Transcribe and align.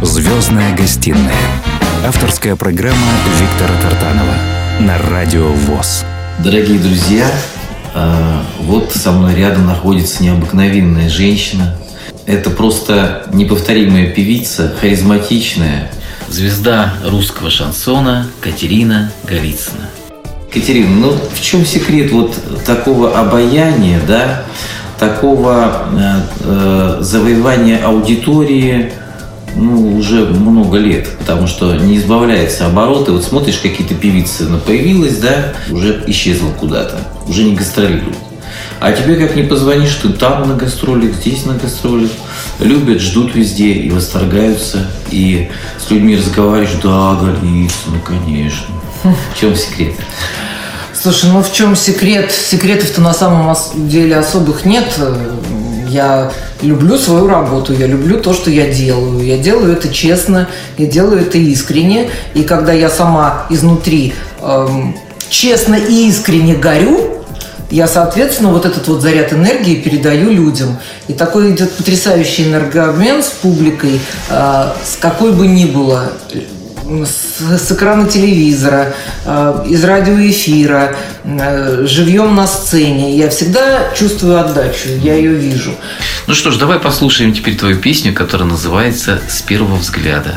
«Звездная 0.00 0.76
гостиная». 0.76 1.34
Авторская 2.06 2.54
программа 2.54 2.94
Виктора 3.40 3.74
Тартанова 3.82 4.34
на 4.78 4.96
Радио 5.10 5.48
ВОЗ. 5.48 6.04
Дорогие 6.38 6.78
друзья, 6.78 7.28
а, 7.94 8.44
вот 8.60 8.92
со 8.92 9.10
мной 9.10 9.34
рядом 9.34 9.66
находится 9.66 10.22
необыкновенная 10.22 11.08
женщина. 11.08 11.74
Это 12.26 12.50
просто 12.50 13.24
неповторимая 13.32 14.06
певица, 14.12 14.72
харизматичная, 14.80 15.90
звезда 16.28 16.94
русского 17.04 17.50
шансона 17.50 18.28
Катерина 18.40 19.10
Голицына. 19.24 19.88
Катерина, 20.52 20.90
ну 20.90 21.12
в 21.34 21.42
чем 21.42 21.66
секрет 21.66 22.12
вот 22.12 22.38
такого 22.64 23.18
обаяния, 23.18 24.00
да, 24.06 24.44
такого 24.96 25.88
э, 25.92 26.20
э, 26.44 26.98
завоевания 27.00 27.84
аудитории, 27.84 28.92
ну, 29.54 29.96
уже 29.96 30.26
много 30.26 30.78
лет, 30.78 31.08
потому 31.18 31.46
что 31.46 31.74
не 31.74 31.98
избавляется 31.98 32.66
обороты. 32.66 33.12
Вот 33.12 33.24
смотришь, 33.24 33.58
какие-то 33.58 33.94
певицы, 33.94 34.42
она 34.42 34.58
появилась, 34.58 35.18
да, 35.18 35.52
уже 35.70 36.02
исчезла 36.06 36.50
куда-то, 36.50 36.98
уже 37.26 37.44
не 37.44 37.54
гастролирует. 37.54 38.16
А 38.80 38.92
тебе 38.92 39.16
как 39.16 39.34
не 39.34 39.42
позвонишь, 39.42 39.94
ты 39.94 40.10
там 40.10 40.48
на 40.48 40.54
гастролях, 40.54 41.14
здесь 41.14 41.44
на 41.44 41.54
гастролях. 41.54 42.10
Любят, 42.60 43.00
ждут 43.00 43.34
везде 43.34 43.72
и 43.72 43.90
восторгаются. 43.90 44.88
И 45.10 45.48
с 45.84 45.90
людьми 45.90 46.16
разговариваешь, 46.16 46.78
да, 46.82 47.16
Галица, 47.16 47.74
ну 47.86 48.00
конечно. 48.00 48.66
В 49.02 49.38
чем 49.38 49.56
секрет? 49.56 49.94
Слушай, 51.00 51.30
ну 51.30 51.42
в 51.42 51.52
чем 51.52 51.76
секрет? 51.76 52.32
Секретов-то 52.32 53.00
на 53.00 53.14
самом 53.14 53.56
деле 53.88 54.16
особых 54.16 54.64
нет. 54.64 54.98
Я 55.88 56.30
люблю 56.62 56.98
свою 56.98 57.26
работу, 57.26 57.72
я 57.72 57.86
люблю 57.86 58.20
то, 58.20 58.32
что 58.32 58.50
я 58.50 58.72
делаю. 58.72 59.24
Я 59.24 59.38
делаю 59.38 59.72
это 59.72 59.88
честно, 59.88 60.48
я 60.76 60.86
делаю 60.86 61.22
это 61.22 61.38
искренне. 61.38 62.10
И 62.34 62.42
когда 62.42 62.72
я 62.72 62.90
сама 62.90 63.46
изнутри 63.50 64.14
эм, 64.40 64.96
честно 65.30 65.74
и 65.74 66.08
искренне 66.08 66.54
горю, 66.54 67.18
я, 67.70 67.86
соответственно, 67.86 68.50
вот 68.50 68.64
этот 68.64 68.88
вот 68.88 69.02
заряд 69.02 69.32
энергии 69.32 69.74
передаю 69.76 70.30
людям. 70.30 70.78
И 71.06 71.12
такой 71.12 71.52
идет 71.54 71.72
потрясающий 71.72 72.44
энергообмен 72.44 73.22
с 73.22 73.26
публикой, 73.26 74.00
э, 74.30 74.72
с 74.82 74.96
какой 74.98 75.32
бы 75.32 75.46
ни 75.46 75.66
было 75.66 76.12
с, 77.04 77.40
с 77.40 77.72
экрана 77.72 78.08
телевизора, 78.08 78.94
э, 79.24 79.64
из 79.68 79.84
радиоэфира, 79.84 80.96
э, 81.24 81.86
живьем 81.86 82.34
на 82.34 82.46
сцене. 82.46 83.16
Я 83.16 83.28
всегда 83.28 83.92
чувствую 83.94 84.38
отдачу, 84.40 84.88
я 85.02 85.14
ее 85.14 85.34
вижу. 85.34 85.74
Ну 86.26 86.34
что 86.34 86.50
ж, 86.50 86.56
давай 86.56 86.78
послушаем 86.78 87.32
теперь 87.32 87.56
твою 87.56 87.76
песню, 87.76 88.14
которая 88.14 88.48
называется 88.48 89.20
«С 89.28 89.42
первого 89.42 89.76
взгляда». 89.76 90.36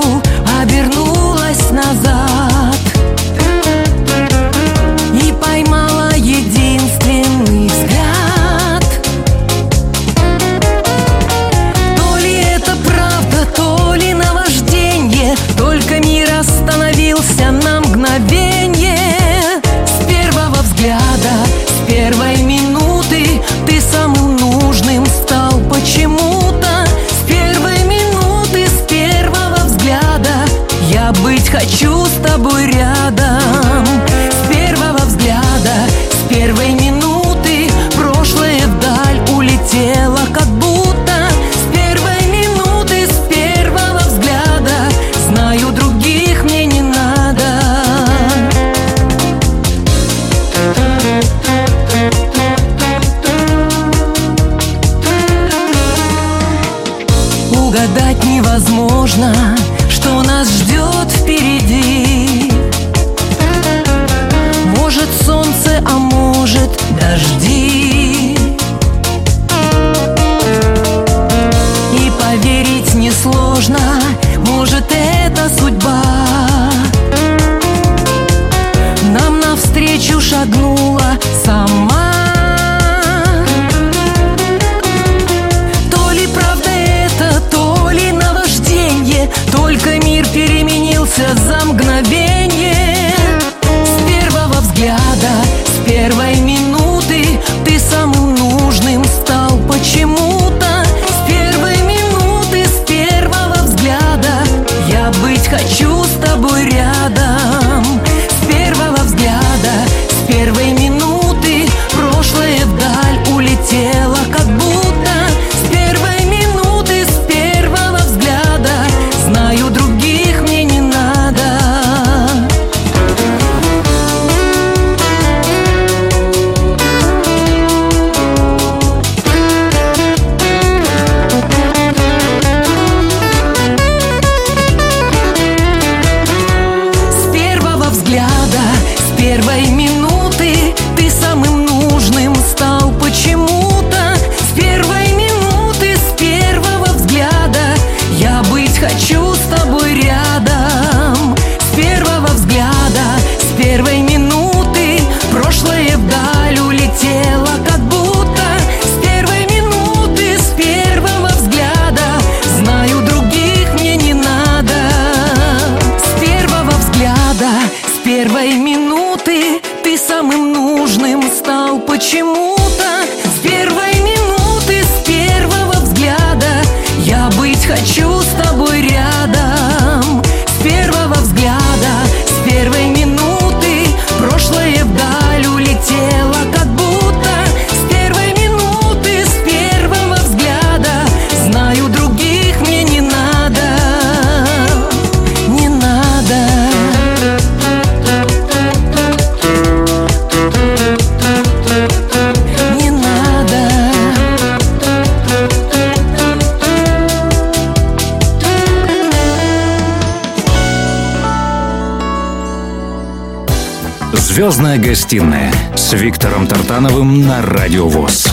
Звездная 214.33 214.77
гостиная 214.77 215.51
с 215.75 215.91
Виктором 215.91 216.47
Тартановым 216.47 217.27
на 217.27 217.41
Радио 217.41 217.89
ВОЗ. 217.89 218.29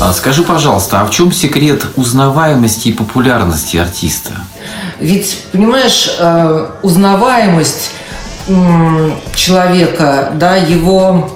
А 0.00 0.12
скажи, 0.12 0.42
пожалуйста, 0.42 1.02
а 1.02 1.04
в 1.04 1.12
чем 1.12 1.30
секрет 1.30 1.84
узнаваемости 1.94 2.88
и 2.88 2.92
популярности 2.92 3.76
артиста? 3.76 4.32
Ведь, 4.98 5.44
понимаешь, 5.52 6.10
э, 6.18 6.66
узнаваемость 6.82 7.92
человека, 9.36 10.32
да, 10.34 10.56
его 10.56 11.30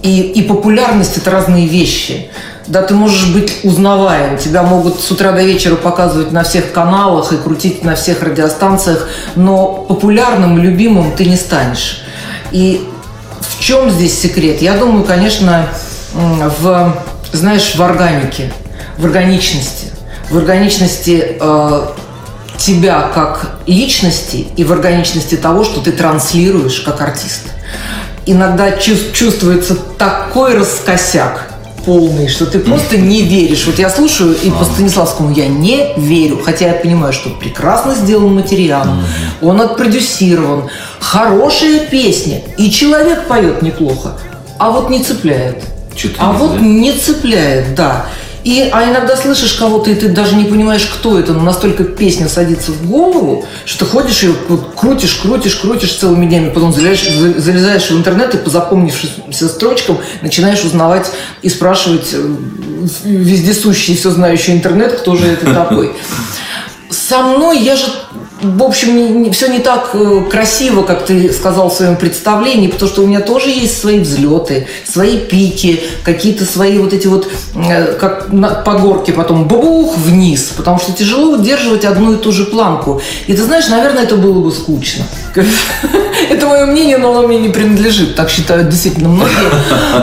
и, 0.00 0.22
и 0.22 0.40
популярность 0.40 1.18
это 1.18 1.30
разные 1.30 1.66
вещи. 1.66 2.30
Да, 2.68 2.80
ты 2.80 2.94
можешь 2.94 3.34
быть 3.34 3.60
узнаваем. 3.64 4.38
Тебя 4.38 4.62
могут 4.62 4.98
с 4.98 5.10
утра 5.10 5.32
до 5.32 5.42
вечера 5.42 5.76
показывать 5.76 6.32
на 6.32 6.42
всех 6.42 6.72
каналах 6.72 7.34
и 7.34 7.36
крутить 7.36 7.84
на 7.84 7.96
всех 7.96 8.22
радиостанциях, 8.22 9.10
но 9.36 9.84
популярным, 9.86 10.56
любимым 10.56 11.14
ты 11.14 11.26
не 11.26 11.36
станешь. 11.36 12.00
И 12.50 12.88
в 13.60 13.62
чем 13.62 13.90
здесь 13.90 14.18
секрет? 14.18 14.62
Я 14.62 14.72
думаю, 14.78 15.04
конечно, 15.04 15.68
в, 16.14 16.96
знаешь, 17.30 17.74
в 17.74 17.82
органике, 17.82 18.50
в 18.96 19.04
органичности. 19.04 19.88
В 20.30 20.38
органичности 20.38 21.36
э, 21.38 21.86
тебя 22.56 23.10
как 23.14 23.58
личности 23.66 24.46
и 24.56 24.64
в 24.64 24.72
органичности 24.72 25.34
того, 25.34 25.64
что 25.64 25.82
ты 25.82 25.92
транслируешь 25.92 26.80
как 26.80 27.02
артист. 27.02 27.48
Иногда 28.24 28.70
чувс- 28.70 29.12
чувствуется 29.12 29.74
такой 29.74 30.56
раскосяк 30.56 31.49
полный, 31.90 32.28
что 32.28 32.46
ты 32.46 32.60
просто 32.60 32.98
не 32.98 33.22
веришь. 33.22 33.66
Вот 33.66 33.80
я 33.80 33.90
слушаю, 33.90 34.36
и 34.40 34.48
по 34.48 34.64
Станиславскому 34.64 35.32
я 35.32 35.48
не 35.48 35.88
верю, 35.96 36.38
хотя 36.40 36.68
я 36.68 36.74
понимаю, 36.74 37.12
что 37.12 37.30
прекрасно 37.30 37.96
сделан 37.96 38.32
материал, 38.32 38.86
он 39.42 39.60
отпродюсирован, 39.60 40.70
хорошая 41.00 41.80
песня, 41.86 42.42
и 42.56 42.70
человек 42.70 43.26
поет 43.26 43.62
неплохо, 43.62 44.12
а 44.56 44.70
вот 44.70 44.88
не 44.88 45.02
цепляет. 45.02 45.64
А 46.20 46.32
вот 46.32 46.60
не 46.60 46.92
цепляет, 46.92 47.74
да. 47.74 48.06
И, 48.42 48.70
а 48.72 48.90
иногда 48.90 49.16
слышишь 49.16 49.52
кого-то, 49.52 49.90
и 49.90 49.94
ты 49.94 50.08
даже 50.08 50.34
не 50.34 50.44
понимаешь, 50.44 50.86
кто 50.86 51.18
это, 51.18 51.34
но 51.34 51.42
настолько 51.42 51.84
песня 51.84 52.26
садится 52.28 52.72
в 52.72 52.86
голову, 52.88 53.44
что 53.66 53.84
ты 53.84 53.90
ходишь 53.90 54.22
и 54.24 54.28
вот 54.48 54.74
крутишь, 54.74 55.14
крутишь, 55.16 55.56
крутишь 55.56 55.94
целыми 55.96 56.24
днями, 56.26 56.48
потом 56.48 56.72
залезаешь, 56.72 57.06
за- 57.12 57.38
залезаешь 57.38 57.90
в 57.90 57.98
интернет 57.98 58.34
и 58.34 58.38
по 58.38 58.48
запомнившимся 58.48 59.48
строчкам 59.48 59.98
начинаешь 60.22 60.64
узнавать 60.64 61.10
и 61.42 61.50
спрашивать 61.50 62.08
э, 62.14 62.34
вездесущий 63.04 63.94
все 63.94 64.10
знающий 64.10 64.52
интернет, 64.52 65.00
кто 65.00 65.16
же 65.16 65.26
это 65.26 65.52
такой. 65.52 65.92
Со 66.88 67.22
мной 67.22 67.58
я 67.58 67.76
же, 67.76 67.84
в 68.42 68.62
общем, 68.62 69.30
все 69.32 69.48
не 69.48 69.58
так 69.58 69.90
э, 69.94 70.22
красиво, 70.30 70.82
как 70.82 71.04
ты 71.04 71.32
сказал 71.32 71.70
в 71.70 71.74
своем 71.74 71.96
представлении, 71.96 72.68
потому 72.68 72.90
что 72.90 73.02
у 73.02 73.06
меня 73.06 73.20
тоже 73.20 73.50
есть 73.50 73.78
свои 73.80 74.00
взлеты, 74.00 74.66
свои 74.84 75.18
пики, 75.18 75.82
какие-то 76.04 76.44
свои 76.44 76.78
вот 76.78 76.92
эти 76.92 77.06
вот, 77.06 77.28
э, 77.54 77.92
как 77.94 78.32
на- 78.32 78.50
по 78.50 78.72
горке 78.72 79.12
потом 79.12 79.46
бабух 79.46 79.96
вниз, 79.96 80.52
потому 80.56 80.78
что 80.78 80.92
тяжело 80.92 81.32
удерживать 81.34 81.84
одну 81.84 82.14
и 82.14 82.16
ту 82.16 82.32
же 82.32 82.44
планку. 82.44 83.00
И 83.26 83.34
ты 83.34 83.42
знаешь, 83.42 83.68
наверное, 83.68 84.04
это 84.04 84.16
было 84.16 84.40
бы 84.40 84.50
скучно. 84.52 85.04
Это 86.30 86.46
мое 86.46 86.66
мнение, 86.66 86.98
но 86.98 87.10
оно 87.10 87.26
мне 87.26 87.38
не 87.38 87.48
принадлежит, 87.48 88.14
так 88.14 88.30
считают 88.30 88.68
действительно 88.68 89.08
многие. 89.08 89.32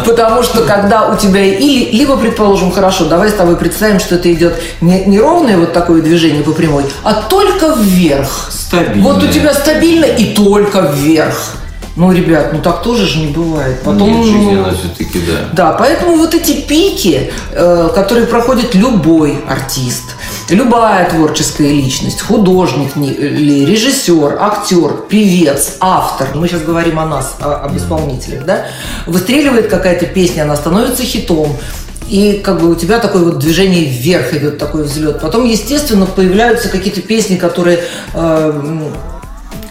Потому 0.06 0.44
что 0.44 0.64
когда 0.64 1.08
у 1.10 1.18
тебя 1.18 1.44
или, 1.44 1.96
либо, 1.96 2.18
предположим, 2.18 2.72
хорошо, 2.72 3.06
давай 3.06 3.30
с 3.30 3.34
тобой 3.34 3.56
представим, 3.56 4.00
что 4.00 4.16
это 4.16 4.32
идет 4.34 4.56
не, 4.82 5.06
не 5.06 5.20
ровное 5.20 5.58
вот 5.58 5.74
такое 5.74 6.02
движение 6.02 6.44
по 6.44 6.52
прямой, 6.52 6.86
а 7.04 7.14
только 7.14 7.76
вверх. 7.78 8.27
Стабильное. 8.50 9.04
Вот 9.04 9.24
у 9.24 9.28
тебя 9.28 9.54
стабильно 9.54 10.06
и 10.06 10.34
только 10.34 10.82
вверх. 10.96 11.36
Ну, 11.96 12.12
ребят, 12.12 12.54
ну 12.54 12.60
так 12.62 12.84
тоже 12.84 13.08
же 13.08 13.18
не 13.18 13.28
бывает. 13.28 13.82
Потом, 13.82 14.08
Нет, 14.08 14.26
жизнь, 14.26 14.52
ну, 14.52 14.64
она 14.64 14.72
все-таки, 14.72 15.20
да. 15.20 15.50
да, 15.52 15.72
поэтому 15.72 16.16
вот 16.16 16.36
эти 16.36 16.62
пики, 16.62 17.32
э, 17.54 17.90
которые 17.96 18.28
проходит 18.28 18.76
любой 18.76 19.40
артист, 19.50 20.04
любая 20.50 21.10
творческая 21.10 21.70
личность, 21.72 22.22
художник 22.22 22.96
или 22.96 23.66
режиссер, 23.66 24.38
актер, 24.40 24.92
певец, 25.10 25.78
автор, 25.80 26.28
мы 26.36 26.48
сейчас 26.48 26.62
говорим 26.62 27.00
о 27.00 27.06
нас, 27.08 27.36
о- 27.40 27.56
об 27.66 27.76
исполнителях, 27.76 28.46
да, 28.46 28.68
выстреливает 29.08 29.68
какая-то 29.68 30.06
песня, 30.06 30.44
она 30.44 30.56
становится 30.56 31.02
хитом, 31.02 31.58
и 32.10 32.40
как 32.44 32.62
бы 32.62 32.72
у 32.72 32.76
тебя 32.76 33.00
такое 33.00 33.24
вот 33.24 33.40
движение 33.40 33.86
вверх 33.86 34.34
идет, 34.34 34.58
такой 34.58 34.84
взлет. 34.84 35.20
Потом, 35.22 35.46
естественно, 35.46 36.06
появляются 36.06 36.70
какие-то 36.70 37.02
песни, 37.02 37.36
которые 37.36 37.80
э, 38.14 38.92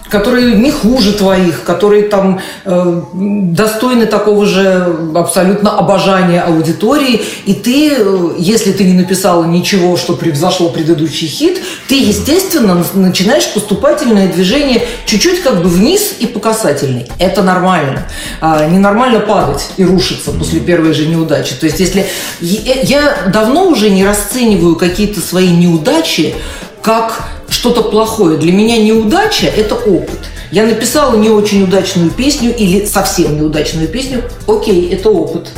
которые 0.08 0.54
не 0.54 0.70
хуже 0.70 1.12
твоих, 1.12 1.64
которые 1.64 2.04
там 2.04 2.40
э, 2.64 3.02
достойны 3.12 4.06
такого 4.06 4.46
же 4.46 4.96
абсолютно 5.14 5.78
обожания 5.78 6.42
аудитории. 6.42 7.22
И 7.44 7.54
ты, 7.54 7.92
э, 7.96 8.34
если 8.38 8.72
ты 8.72 8.84
не 8.84 8.92
написала 8.92 9.44
ничего, 9.44 9.96
что 9.96 10.14
превзошло 10.14 10.68
предыдущий 10.68 11.26
хит, 11.26 11.60
ты, 11.88 11.96
естественно, 11.96 12.74
на- 12.74 13.00
начинаешь 13.00 13.52
поступательное 13.52 14.28
движение 14.32 14.86
чуть-чуть 15.06 15.42
как 15.42 15.62
бы 15.62 15.68
вниз 15.68 16.14
и 16.20 16.26
по 16.26 16.40
касательной. 16.40 17.06
Это 17.18 17.42
нормально. 17.42 18.06
А, 18.40 18.66
ненормально 18.68 19.20
падать 19.20 19.68
и 19.76 19.84
рушиться 19.84 20.30
после 20.30 20.60
первой 20.60 20.92
же 20.92 21.06
неудачи. 21.06 21.54
То 21.54 21.66
есть, 21.66 21.80
если 21.80 22.06
я 22.40 23.30
давно 23.32 23.66
уже 23.68 23.90
не 23.90 24.04
расцениваю 24.04 24.76
какие-то 24.76 25.20
свои 25.20 25.50
неудачи 25.50 26.34
как 26.82 27.35
что-то 27.48 27.82
плохое. 27.82 28.38
Для 28.38 28.52
меня 28.52 28.78
неудача– 28.78 29.46
это 29.56 29.74
опыт. 29.74 30.18
Я 30.50 30.64
написала 30.64 31.16
не 31.16 31.28
очень 31.28 31.64
удачную 31.64 32.10
песню 32.10 32.54
или 32.56 32.86
совсем 32.86 33.36
неудачную 33.36 33.88
песню. 33.88 34.22
Окей, 34.46 34.90
это 34.90 35.10
опыт. 35.10 35.50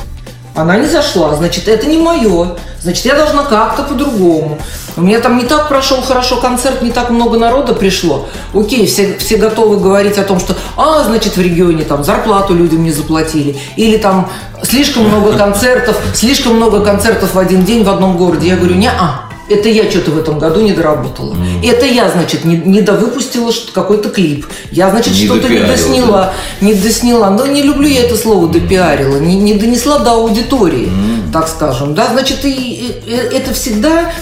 Она 0.54 0.76
не 0.76 0.88
зашла, 0.88 1.36
значит, 1.36 1.68
это 1.68 1.86
не 1.86 1.98
мое. 1.98 2.56
Значит, 2.82 3.04
я 3.04 3.14
должна 3.14 3.44
как-то 3.44 3.84
по-другому. 3.84 4.58
У 4.96 5.02
меня 5.02 5.20
там 5.20 5.38
не 5.38 5.44
так 5.44 5.68
прошел 5.68 6.02
хорошо 6.02 6.38
концерт, 6.38 6.82
не 6.82 6.90
так 6.90 7.10
много 7.10 7.38
народа 7.38 7.74
пришло. 7.74 8.26
Окей, 8.52 8.86
все, 8.86 9.16
все 9.18 9.36
готовы 9.36 9.78
говорить 9.78 10.18
о 10.18 10.24
том, 10.24 10.40
что, 10.40 10.56
а, 10.76 11.04
значит, 11.04 11.36
в 11.36 11.40
регионе 11.40 11.84
там 11.84 12.02
зарплату 12.02 12.54
людям 12.54 12.82
не 12.82 12.90
заплатили. 12.90 13.56
Или 13.76 13.98
там 13.98 14.30
слишком 14.64 15.04
много 15.04 15.38
концертов, 15.38 15.96
слишком 16.14 16.56
много 16.56 16.80
концертов 16.80 17.34
в 17.34 17.38
один 17.38 17.64
день 17.64 17.84
в 17.84 17.88
одном 17.88 18.16
городе. 18.16 18.48
Я 18.48 18.56
говорю, 18.56 18.74
не 18.74 18.88
а, 18.88 19.27
это 19.48 19.68
я 19.68 19.90
что-то 19.90 20.10
в 20.12 20.18
этом 20.18 20.38
году 20.38 20.60
не 20.60 20.72
доработала. 20.72 21.34
Это 21.64 21.86
я, 21.86 22.08
значит, 22.10 22.44
не, 22.44 22.56
не 22.56 22.80
довыпустила 22.80 23.52
какой-то 23.74 24.10
клип. 24.10 24.46
Я, 24.70 24.90
значит, 24.90 25.14
что-то 25.26 25.48
не 25.48 25.58
досняла. 25.76 26.32
Не 26.60 26.74
досняла. 26.74 27.30
Но 27.30 27.46
не 27.46 27.62
люблю 27.62 27.88
я 27.88 28.02
это 28.04 28.16
слово 28.16 28.48
допиарила. 28.48 29.16
Не, 29.18 29.36
не 29.36 29.54
донесла 29.54 29.98
до 29.98 30.12
аудитории, 30.12 30.90
так 31.32 31.48
скажем. 31.48 31.94
Да, 31.94 32.08
значит, 32.12 32.44
и, 32.44 32.50
и- 32.50 33.02
это 33.34 33.52
всегда 33.54 34.12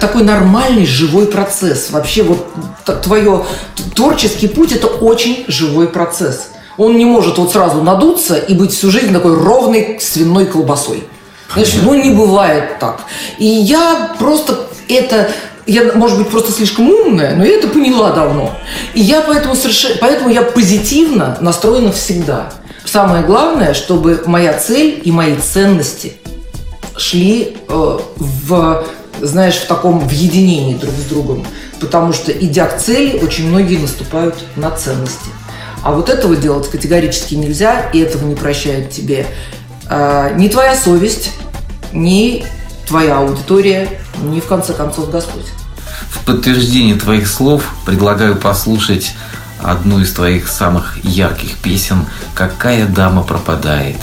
такой 0.00 0.22
нормальный 0.24 0.86
живой 0.86 1.26
процесс. 1.26 1.90
Вообще 1.90 2.22
вот 2.22 2.46
твое 3.02 3.44
творческий 3.94 4.48
путь– 4.48 4.72
это 4.74 4.86
очень 4.86 5.44
живой 5.48 5.88
процесс. 5.88 6.48
Он 6.78 6.96
не 6.96 7.04
может 7.04 7.38
вот 7.38 7.52
сразу 7.52 7.82
надуться 7.82 8.36
и 8.36 8.54
быть 8.54 8.72
всю 8.72 8.90
жизнь 8.90 9.12
такой 9.12 9.34
ровной 9.34 9.98
свиной 10.00 10.46
колбасой. 10.46 11.04
Ну 11.82 11.94
не 11.94 12.10
бывает 12.10 12.78
так. 12.78 13.02
И 13.38 13.46
я 13.46 14.14
просто 14.18 14.66
это 14.88 15.30
я, 15.66 15.92
может 15.94 16.18
быть, 16.18 16.28
просто 16.28 16.52
слишком 16.52 16.90
умная, 16.90 17.36
но 17.36 17.44
я 17.44 17.58
это 17.58 17.68
поняла 17.68 18.10
давно. 18.10 18.52
И 18.94 19.00
я 19.00 19.20
поэтому, 19.20 19.54
совершенно, 19.54 19.94
поэтому 20.00 20.30
я 20.30 20.42
позитивно 20.42 21.38
настроена 21.40 21.92
всегда. 21.92 22.52
Самое 22.84 23.22
главное, 23.22 23.74
чтобы 23.74 24.22
моя 24.26 24.54
цель 24.54 25.00
и 25.04 25.12
мои 25.12 25.36
ценности 25.36 26.14
шли 26.96 27.56
э, 27.68 27.98
в, 28.16 28.84
знаешь, 29.20 29.54
в 29.54 29.66
таком 29.66 30.00
в 30.00 30.10
единении 30.10 30.74
друг 30.74 30.94
с 30.94 31.04
другом. 31.04 31.46
Потому 31.80 32.12
что, 32.12 32.32
идя 32.32 32.66
к 32.66 32.78
цели, 32.78 33.18
очень 33.22 33.48
многие 33.48 33.78
наступают 33.78 34.34
на 34.56 34.70
ценности. 34.72 35.30
А 35.82 35.92
вот 35.92 36.08
этого 36.08 36.36
делать 36.36 36.68
категорически 36.70 37.34
нельзя, 37.34 37.88
и 37.92 38.00
этого 38.00 38.26
не 38.26 38.34
прощает 38.34 38.90
тебе 38.90 39.26
э, 39.88 40.34
ни 40.36 40.48
твоя 40.48 40.74
совесть, 40.74 41.30
ни 41.92 42.44
твоя 42.86 43.18
аудитория, 43.18 44.00
ни, 44.22 44.40
в 44.40 44.46
конце 44.46 44.72
концов, 44.72 45.10
Господь. 45.10 45.46
В 46.10 46.24
подтверждение 46.24 46.96
твоих 46.96 47.26
слов 47.28 47.62
предлагаю 47.86 48.36
послушать 48.36 49.14
одну 49.62 50.00
из 50.00 50.12
твоих 50.12 50.48
самых 50.48 50.98
ярких 51.04 51.56
песен 51.58 52.06
«Какая 52.34 52.86
дама 52.86 53.22
пропадает». 53.22 53.96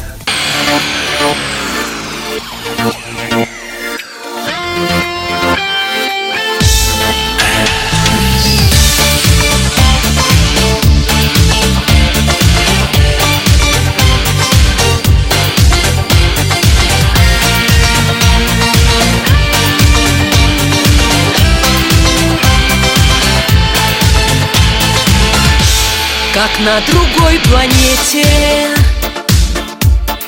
Как 26.40 26.58
на 26.62 26.80
другой 26.88 27.38
планете. 27.50 28.70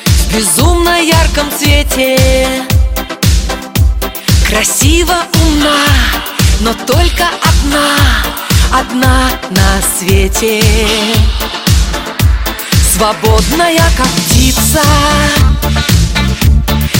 В 0.03 0.35
безумно 0.35 0.99
ярком 1.01 1.49
цвете. 1.57 2.49
Красиво, 4.45 5.15
умна, 5.41 5.85
но 6.59 6.73
только 6.73 7.29
одна 7.41 7.95
Одна 8.73 9.29
на 9.51 9.81
свете. 9.97 10.61
Свободная, 12.93 13.81
как 13.95 14.07
птица. 14.27 14.83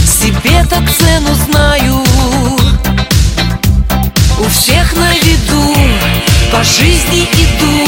Себе-то 0.06 0.82
цену 0.98 1.36
знаю. 1.50 2.06
У 4.40 4.48
всех 4.48 4.96
на 4.96 5.14
виду 5.16 6.31
По 6.52 6.62
жизни 6.66 7.30
иду 7.34 7.88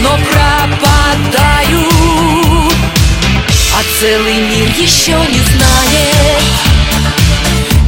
но 0.00 0.16
пропадаю. 0.16 1.86
А 3.74 3.82
целый 4.00 4.38
мир 4.38 4.68
еще 4.78 5.12
не 5.12 5.40
знает 5.40 6.42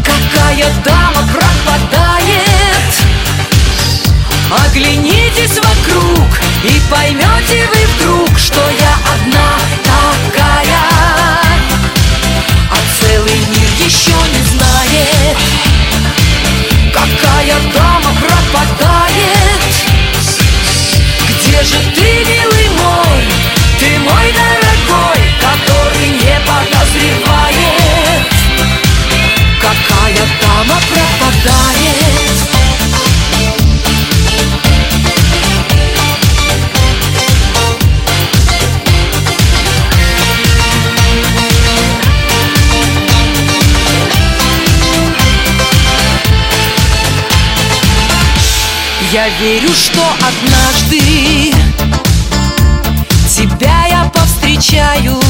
Какая 0.04 0.70
дама 0.84 1.26
пропадает. 1.32 2.92
Оглянитесь 4.66 5.56
вокруг 5.56 6.28
и 6.64 6.80
поймете 6.90 7.66
вы 7.72 7.86
вдруг 7.96 8.38
Что 8.38 8.60
я 8.60 8.94
одна 9.14 9.58
такая. 9.82 10.84
А 12.70 12.76
целый 13.00 13.38
мир 13.38 13.70
еще 13.78 14.12
не 14.12 14.42
знает 14.52 15.38
Какая 16.92 17.56
дама 17.74 18.10
пропадает 18.20 19.03
же 21.64 21.78
ты, 21.94 22.02
милый 22.02 22.68
мой, 22.78 23.24
ты 23.78 23.98
мой 23.98 24.32
дорогой, 24.32 25.20
который 25.40 26.08
не 26.08 26.38
подозревает, 26.46 28.26
какая 29.60 30.26
дама 30.42 30.78
пропадает? 30.90 32.33
Я 49.12 49.28
верю, 49.40 49.68
что 49.74 50.02
однажды 50.18 51.52
Тебя 53.28 53.86
я 53.86 54.10
повстречаю. 54.12 55.20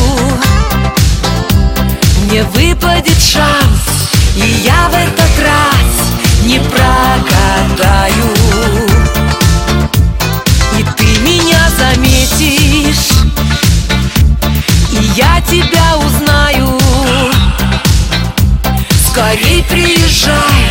Мне 2.25 2.45
выпадет 2.45 3.21
шанс 3.21 4.11
И 4.37 4.63
я 4.65 4.89
в 4.89 4.95
этот 4.95 5.39
раз 5.41 6.45
не 6.45 6.59
прокатаю 6.61 8.35
И 10.79 10.85
ты 10.97 11.21
меня 11.21 11.69
заметишь 11.79 13.11
И 14.93 15.05
я 15.17 15.41
тебя 15.49 15.97
узнаю. 15.97 16.79
Скорей 19.09 19.65
приезжай, 19.69 20.65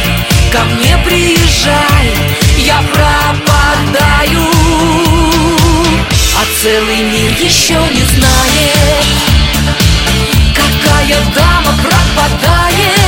ко 0.52 0.64
мне 0.64 0.98
приезжай 1.06 2.34
Я 2.65 2.82
пропадаю 2.93 4.48
А 6.38 6.62
целый 6.62 7.01
мир 7.03 7.32
еще 7.38 7.74
не 7.74 8.03
знает 8.03 9.05
Какая 10.55 11.20
дама 11.36 11.77
пропадает. 11.84 13.03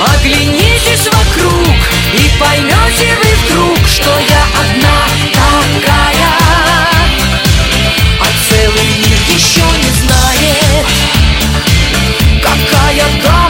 Оглянитесь 0.00 1.06
вокруг 1.06 1.78
И 2.14 2.30
поймете 2.40 3.16
вы 3.22 3.30
вдруг 3.46 3.78
Что 3.86 4.10
я 4.10 4.44
одна 4.60 5.06
такая 5.32 6.32
А 8.20 8.26
целый 8.48 8.90
мир 8.98 9.18
еще 9.28 9.62
не 9.78 9.90
знает 10.02 10.86
Какая 12.42 13.06
дама 13.22 13.41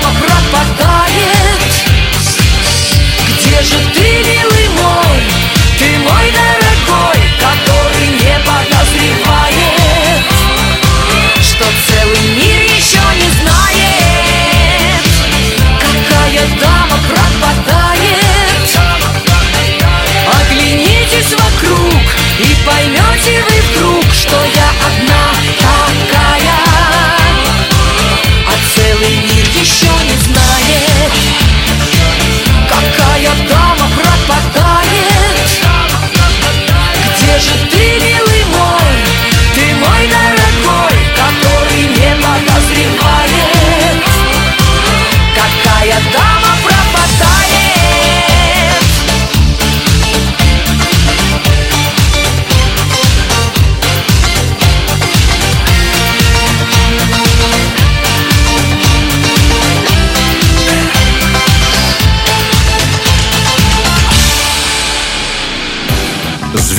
И 22.64 23.02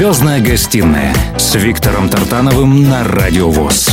Звездная 0.03 0.41
гостиная 0.41 1.15
с 1.38 1.55
Виктором 1.55 2.10
Тартановым 2.10 2.89
на 2.89 3.05
Радио 3.05 3.50
ВОЗ. 3.50 3.88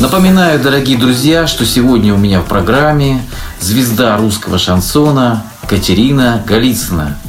Напоминаю, 0.00 0.58
дорогие 0.58 0.98
друзья, 0.98 1.46
что 1.46 1.64
сегодня 1.64 2.12
у 2.12 2.16
меня 2.16 2.40
в 2.40 2.46
программе 2.46 3.22
звезда 3.60 4.16
русского 4.16 4.58
шансона 4.58 5.44
Катерина 5.68 6.42
Голицына. 6.44 7.20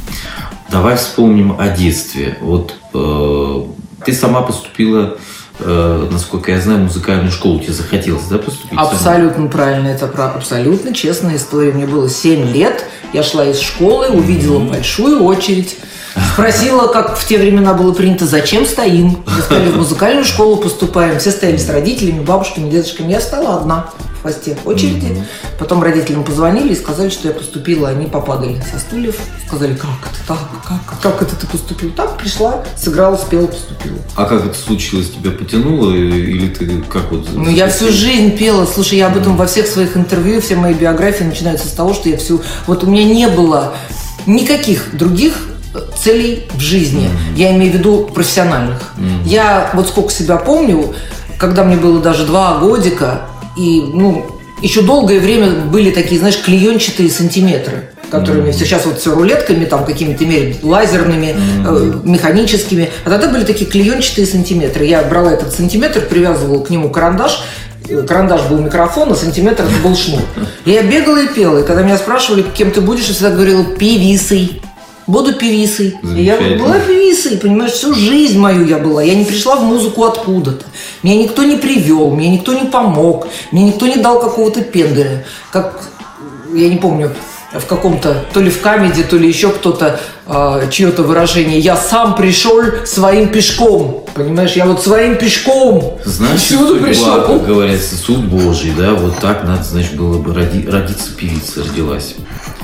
Давай 0.72 0.98
вспомним 0.98 1.60
о 1.60 1.68
детстве. 1.68 2.40
Вот 2.42 2.74
э, 2.96 3.64
ты 4.04 4.14
сама 4.14 4.42
поступила, 4.42 5.20
э, 5.60 6.08
насколько 6.12 6.52
я 6.52 6.60
знаю, 6.60 6.80
в 6.80 6.84
музыкальную 6.86 7.32
школу. 7.32 7.60
Тебе 7.60 7.74
захотелось, 7.74 8.24
да, 8.24 8.40
поступить? 8.40 8.72
сама? 8.72 8.90
Абсолютно 8.90 9.46
правильно, 9.50 9.88
это 9.88 10.08
про- 10.08 10.32
абсолютно 10.32 10.96
честная 10.96 11.36
история. 11.36 11.74
Мне 11.74 11.86
было 11.86 12.10
7 12.10 12.52
лет, 12.52 12.86
я 13.14 13.22
шла 13.22 13.46
из 13.46 13.60
школы, 13.60 14.08
увидела 14.08 14.58
большую 14.58 15.24
очередь. 15.24 15.78
Спросила, 16.34 16.88
как 16.88 17.18
в 17.18 17.28
те 17.28 17.38
времена 17.38 17.74
было 17.74 17.94
принято, 17.94 18.26
зачем 18.26 18.66
стоим. 18.66 19.24
Мне 19.26 19.42
сказали, 19.42 19.70
в 19.70 19.78
музыкальную 19.78 20.26
школу 20.26 20.58
поступаем. 20.58 21.20
Все 21.20 21.32
стояли 21.32 21.58
с 21.58 21.70
родителями, 21.70 22.24
бабушками, 22.24 22.70
дедушками. 22.70 23.12
Я 23.12 23.22
стала 23.22 23.58
одна 23.58 23.90
в 24.20 24.22
хвосте 24.22 24.58
очереди. 24.66 25.24
Потом 25.58 25.82
родителям 25.82 26.24
позвонили 26.24 26.74
и 26.74 26.76
сказали, 26.76 27.10
что 27.10 27.30
я 27.30 27.34
поступила. 27.34 27.90
Они 27.90 28.08
попадали 28.08 28.62
со 28.72 28.80
стульев. 28.80 29.16
Сказали, 29.48 29.76
как 29.76 29.90
это 29.90 30.28
так? 30.28 30.38
Как, 30.68 31.02
как 31.02 31.22
это 31.22 31.36
ты 31.36 31.48
поступила? 31.48 31.92
Так, 31.94 32.18
пришла, 32.18 32.64
сыграла, 32.78 33.16
спела, 33.16 33.48
поступила. 33.48 33.98
А 34.16 34.26
как 34.26 34.46
это 34.46 34.58
случилось? 34.58 35.12
Тебя 35.12 35.32
потянуло 35.32 35.94
или 35.94 36.48
ты 36.50 36.82
как 36.90 37.12
вот? 37.12 37.28
Ну, 37.34 37.50
я 37.50 37.70
всю 37.70 37.92
жизнь 37.92 38.38
пела. 38.38 38.66
Слушай, 38.66 39.00
я 39.00 39.08
об 39.08 39.18
этом 39.18 39.38
во 39.38 39.48
всех 39.48 39.68
своих 39.68 39.96
интервью, 39.96 40.42
все 40.42 40.56
мои 40.56 40.74
биографии 40.74 41.24
начинаются 41.24 41.68
с 41.68 41.72
того, 41.72 41.94
что 41.94 42.10
я 42.10 42.18
всю... 42.18 42.42
Вот 42.68 42.84
у 42.84 42.88
меня 42.88 43.06
не 43.06 43.28
было 43.30 43.74
никаких 44.26 44.96
других 44.96 45.34
целей 45.98 46.48
в 46.54 46.60
жизни. 46.60 47.10
Я 47.36 47.56
имею 47.56 47.72
в 47.72 47.76
виду 47.76 48.10
профессиональных. 48.14 48.94
Я 49.26 49.70
вот 49.74 49.88
сколько 49.88 50.12
себя 50.12 50.38
помню, 50.38 50.94
когда 51.38 51.64
мне 51.64 51.76
было 51.76 52.02
даже 52.02 52.26
два 52.26 52.58
годика, 52.58 53.22
и, 53.58 53.82
ну, 53.82 54.26
еще 54.62 54.82
долгое 54.82 55.20
время 55.20 55.52
были 55.52 55.92
такие, 55.92 56.20
знаешь, 56.20 56.42
клеенчатые 56.42 57.10
сантиметры 57.10 57.90
которыми 58.10 58.52
сейчас 58.52 58.86
вот 58.86 59.00
все 59.00 59.14
рулетками, 59.14 59.66
там 59.66 59.86
какими-то 59.86 60.26
меряют, 60.26 60.64
лазерными, 60.64 61.36
э, 61.38 61.94
механическими. 62.04 62.90
А 63.06 63.10
тогда 63.10 63.30
были 63.30 63.44
такие 63.44 63.70
клеенчатые 63.70 64.28
сантиметры. 64.28 64.86
Я 64.86 65.04
брала 65.04 65.32
этот 65.32 65.54
сантиметр, 65.54 66.02
привязывала 66.02 66.64
к 66.64 66.70
нему 66.70 66.90
карандаш, 66.90 67.44
карандаш 68.08 68.48
был 68.48 68.60
микрофон, 68.60 69.12
а 69.12 69.16
сантиметр 69.16 69.66
был 69.84 69.96
шнур. 69.96 70.22
Я 70.66 70.84
бегала 70.84 71.22
и 71.22 71.28
пела. 71.28 71.60
И 71.60 71.64
когда 71.66 71.84
меня 71.84 71.98
спрашивали, 71.98 72.42
кем 72.42 72.72
ты 72.72 72.82
будешь, 72.82 73.08
я 73.08 73.14
всегда 73.14 73.32
говорила 73.32 73.64
певисой. 73.64 74.62
Буду 75.10 75.34
певисой. 75.34 75.98
И 76.04 76.22
я 76.22 76.38
вот 76.38 76.60
была 76.60 76.78
певисой, 76.78 77.38
понимаешь, 77.38 77.72
всю 77.72 77.96
жизнь 77.96 78.38
мою 78.38 78.64
я 78.68 78.78
была. 78.78 79.02
Я 79.02 79.16
не 79.16 79.26
пришла 79.26 79.56
в 79.56 79.64
музыку 79.64 80.04
откуда-то. 80.04 80.64
Меня 81.02 81.24
никто 81.24 81.44
не 81.44 81.56
привел, 81.56 82.12
мне 82.12 82.30
никто 82.30 82.54
не 82.54 82.68
помог, 82.70 83.28
мне 83.52 83.64
никто 83.64 83.88
не 83.88 83.96
дал 83.96 84.20
какого-то 84.20 84.62
пенделя. 84.62 85.26
Как, 85.52 85.90
я 86.54 86.70
не 86.70 86.76
помню, 86.76 87.12
в 87.52 87.66
каком-то, 87.66 88.24
то 88.32 88.40
ли 88.40 88.52
в 88.52 88.62
камеди, 88.62 89.02
то 89.02 89.18
ли 89.18 89.28
еще 89.28 89.50
кто-то, 89.50 90.00
э, 90.30 90.68
чье-то 90.72 91.04
выражение. 91.04 91.60
Я 91.60 91.76
сам 91.76 92.16
пришел 92.16 92.62
своим 92.86 93.30
пешком. 93.30 94.06
Понимаешь, 94.14 94.52
я 94.54 94.66
вот 94.66 94.82
своим 94.84 95.16
пешком 95.18 95.98
Значит, 96.04 96.40
всюду 96.42 96.68
судьба, 96.70 96.88
пришел. 96.88 97.22
как 97.24 97.46
говорится, 97.46 97.96
суд 97.96 98.26
Божий, 98.26 98.72
да, 98.78 98.94
вот 98.94 99.18
так 99.20 99.44
надо, 99.44 99.64
значит, 99.64 99.96
было 99.96 100.18
бы 100.18 100.34
роди- 100.34 100.70
родиться 100.70 101.12
певица, 101.16 101.64
родилась. 101.64 102.16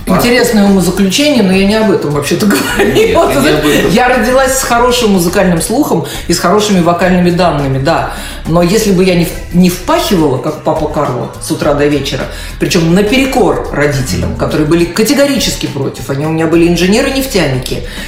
Интересное 0.07 0.65
умозаключение, 0.65 1.41
но 1.41 1.51
я 1.51 1.65
не 1.65 1.73
об 1.73 1.89
этом 1.91 2.11
вообще-то 2.11 2.45
говорю. 2.45 2.93
Нет, 2.93 3.15
Вот 3.15 3.29
не 3.31 3.37
об 3.37 3.45
этом. 3.65 3.91
Я 3.91 4.07
родилась 4.07 4.55
с 4.59 4.61
хорошим 4.61 5.13
музыкальным 5.13 5.59
слухом 5.63 6.05
и 6.27 6.33
с 6.33 6.37
хорошими 6.39 6.79
вокальными 6.81 7.31
данными, 7.31 7.79
да. 7.79 8.11
Но 8.47 8.61
если 8.61 8.91
бы 8.91 9.03
я 9.03 9.15
не, 9.15 9.27
не 9.53 9.71
впахивала, 9.71 10.37
как 10.37 10.61
папа 10.63 10.89
Карло, 10.89 11.31
с 11.41 11.49
утра 11.49 11.73
до 11.73 11.87
вечера, 11.87 12.25
причем 12.59 12.93
наперекор 12.93 13.67
родителям, 13.71 14.35
которые 14.35 14.67
были 14.67 14.85
категорически 14.85 15.65
против, 15.65 16.11
они 16.11 16.27
у 16.27 16.29
меня 16.29 16.45
были 16.45 16.67
инженеры-нефтяники, 16.67 17.54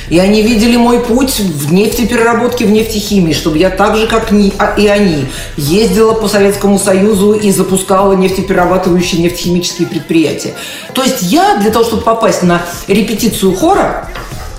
и 0.09 0.19
они 0.19 0.41
видели 0.41 0.77
мой 0.77 0.99
путь 0.99 1.39
в 1.39 1.73
нефтепереработке, 1.73 2.65
в 2.65 2.71
нефтехимии, 2.71 3.33
чтобы 3.33 3.57
я 3.57 3.69
так 3.69 3.95
же, 3.95 4.07
как 4.07 4.31
а- 4.57 4.73
и 4.77 4.87
они, 4.87 5.25
ездила 5.55 6.13
по 6.13 6.27
Советскому 6.27 6.79
Союзу 6.79 7.33
и 7.33 7.51
запускала 7.51 8.13
нефтеперерабатывающие 8.13 9.21
нефтехимические 9.21 9.87
предприятия. 9.87 10.53
То 10.93 11.03
есть 11.03 11.21
я 11.23 11.57
для 11.57 11.71
того, 11.71 11.85
чтобы 11.85 12.03
попасть 12.03 12.43
на 12.43 12.61
репетицию 12.87 13.55
хора, 13.55 14.09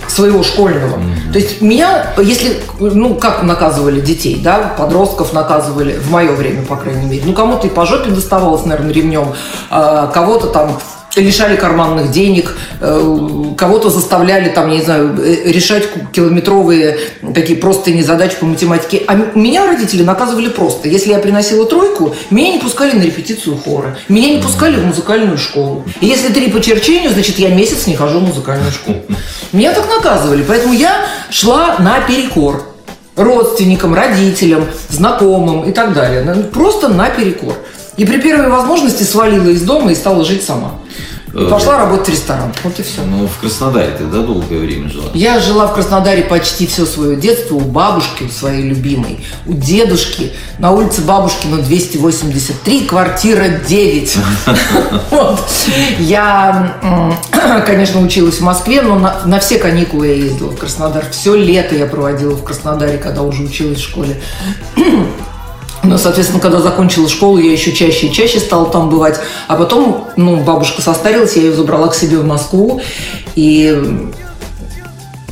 своего 0.09 0.43
школьного. 0.43 0.99
То 1.33 1.39
есть 1.39 1.61
меня, 1.61 2.15
если, 2.19 2.61
ну, 2.81 3.15
как 3.15 3.43
наказывали 3.43 4.01
детей, 4.01 4.41
да, 4.43 4.75
подростков 4.77 5.33
наказывали, 5.33 5.99
в 5.99 6.11
мое 6.11 6.33
время, 6.33 6.65
по 6.65 6.77
крайней 6.77 7.07
мере, 7.07 7.23
ну, 7.25 7.33
кому-то 7.35 7.67
и 7.67 7.71
по 7.71 7.87
жопе 7.87 8.11
доставалось, 8.11 8.65
наверное, 8.65 8.93
ремнем, 8.93 9.35
а 9.71 10.07
кого-то 10.09 10.49
там 10.49 10.79
лишали 11.21 11.57
карманных 11.57 12.11
денег, 12.11 12.57
э, 12.81 13.55
кого-то 13.57 13.91
заставляли 13.91 14.49
там, 14.49 14.71
не 14.71 14.81
знаю, 14.83 15.19
э, 15.19 15.51
решать 15.51 15.85
километровые 16.13 16.99
такие 17.35 17.59
простые 17.59 18.03
задачи 18.03 18.37
по 18.39 18.47
математике. 18.47 19.03
А 19.07 19.15
меня 19.35 19.67
родители 19.67 20.03
наказывали 20.03 20.49
просто. 20.49 20.89
Если 20.89 21.11
я 21.11 21.19
приносила 21.19 21.67
тройку, 21.67 22.15
меня 22.31 22.53
не 22.53 22.59
пускали 22.59 22.97
на 22.97 23.03
репетицию 23.03 23.57
хора, 23.57 23.97
меня 24.09 24.31
не 24.31 24.43
пускали 24.43 24.77
в 24.77 24.87
музыкальную 24.87 25.39
школу. 25.39 25.85
И 26.01 26.07
если 26.07 26.33
три 26.33 26.51
по 26.51 26.61
черчению, 26.61 27.11
значит, 27.11 27.39
я 27.39 27.49
месяц 27.49 27.87
не 27.87 27.97
хожу 27.97 28.21
в 28.21 28.23
музыкальную 28.23 28.73
школу. 28.73 29.03
Меня 29.53 29.73
так 29.73 29.89
наказывали, 29.89 30.45
поэтому 30.47 30.75
я 30.75 31.07
шла 31.31 31.77
на 31.79 32.01
перекор 32.01 32.63
родственникам, 33.19 33.95
родителям, 33.95 34.67
знакомым 34.89 35.65
и 35.69 35.73
так 35.73 35.93
далее. 35.93 36.23
Ну, 36.23 36.45
Просто 36.45 36.89
наперекор. 36.89 37.55
И 37.99 38.07
при 38.07 38.19
первой 38.19 38.49
возможности 38.49 39.03
свалила 39.03 39.49
из 39.49 39.63
дома 39.63 39.93
и 39.93 39.95
стала 39.95 40.25
жить 40.25 40.43
сама. 40.43 40.73
И 41.35 41.39
Э, 41.39 41.49
пошла 41.49 41.79
работать 41.79 42.09
в 42.09 42.13
ресторан. 42.13 42.53
Вот 42.65 42.79
и 42.79 42.83
все. 42.83 43.03
Ну, 43.03 43.27
в 43.27 43.39
Краснодаре 43.39 43.93
ты, 43.97 44.05
да, 44.05 44.23
долгое 44.23 44.59
время 44.59 44.89
жила? 44.89 45.11
Я 45.15 45.41
жила 45.41 45.67
в 45.67 45.75
Краснодаре 45.75 46.23
почти 46.23 46.67
все 46.67 46.87
свое 46.87 47.17
детство 47.17 47.57
у 47.57 47.61
бабушки, 47.61 48.25
у 48.25 48.29
своей 48.31 48.63
любимой, 48.63 49.25
у 49.47 49.53
дедушки 49.53 50.33
на 50.59 50.73
улице 50.73 51.03
Бабушкина 51.03 51.59
283, 51.59 52.87
квартира 52.87 53.49
9. 53.49 54.17
Вот. 55.11 55.41
Я, 55.99 56.77
конечно, 57.67 58.01
училась 58.01 58.37
в 58.37 58.43
Москве, 58.43 58.83
но 58.83 58.99
на 59.25 59.41
все 59.41 59.59
каникулы 59.59 60.07
я 60.07 60.15
ездила 60.15 60.51
в 60.51 60.57
Краснодар. 60.57 61.05
Все 61.11 61.35
лето 61.35 61.75
я 61.75 61.87
проводила 61.87 62.35
в 62.35 62.45
Краснодаре, 62.45 62.99
когда 62.99 63.23
уже 63.23 63.43
училась 63.43 63.79
в 63.79 63.83
школе. 63.83 64.21
Но, 65.83 65.97
соответственно, 65.97 66.41
когда 66.41 66.61
закончила 66.61 67.09
школу, 67.09 67.39
я 67.39 67.53
еще 67.53 67.73
чаще 67.73 68.09
и 68.09 68.13
чаще 68.13 68.41
стала 68.41 68.71
там 68.71 68.91
бывать. 68.91 69.21
А 69.47 69.57
потом, 69.57 70.09
ну, 70.17 70.43
бабушка 70.43 70.83
состарилась, 70.83 71.37
я 71.37 71.43
ее 71.43 71.53
забрала 71.53 71.89
к 71.89 71.95
себе 71.95 72.19
в 72.19 72.27
Москву. 72.27 72.81
И 73.37 74.11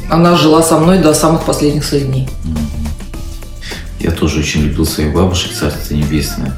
она 0.09 0.37
жила 0.37 0.62
со 0.62 0.78
мной 0.78 0.98
до 0.98 1.14
самых 1.14 1.44
последних 1.44 1.85
своих 1.85 2.06
дней. 2.06 2.28
Я 3.98 4.12
тоже 4.12 4.40
очень 4.40 4.62
любил 4.62 4.87
своих 4.87 5.12
бабушек, 5.12 5.52
царство 5.52 5.94
небесное. 5.94 6.52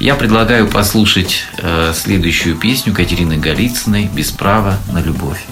Я 0.00 0.14
предлагаю 0.14 0.66
послушать 0.66 1.44
э, 1.58 1.92
следующую 1.94 2.56
песню 2.56 2.92
Катерины 2.92 3.36
Голицыной 3.36 4.10
«Без 4.12 4.30
права 4.30 4.78
на 4.90 5.00
любовь». 5.00 5.44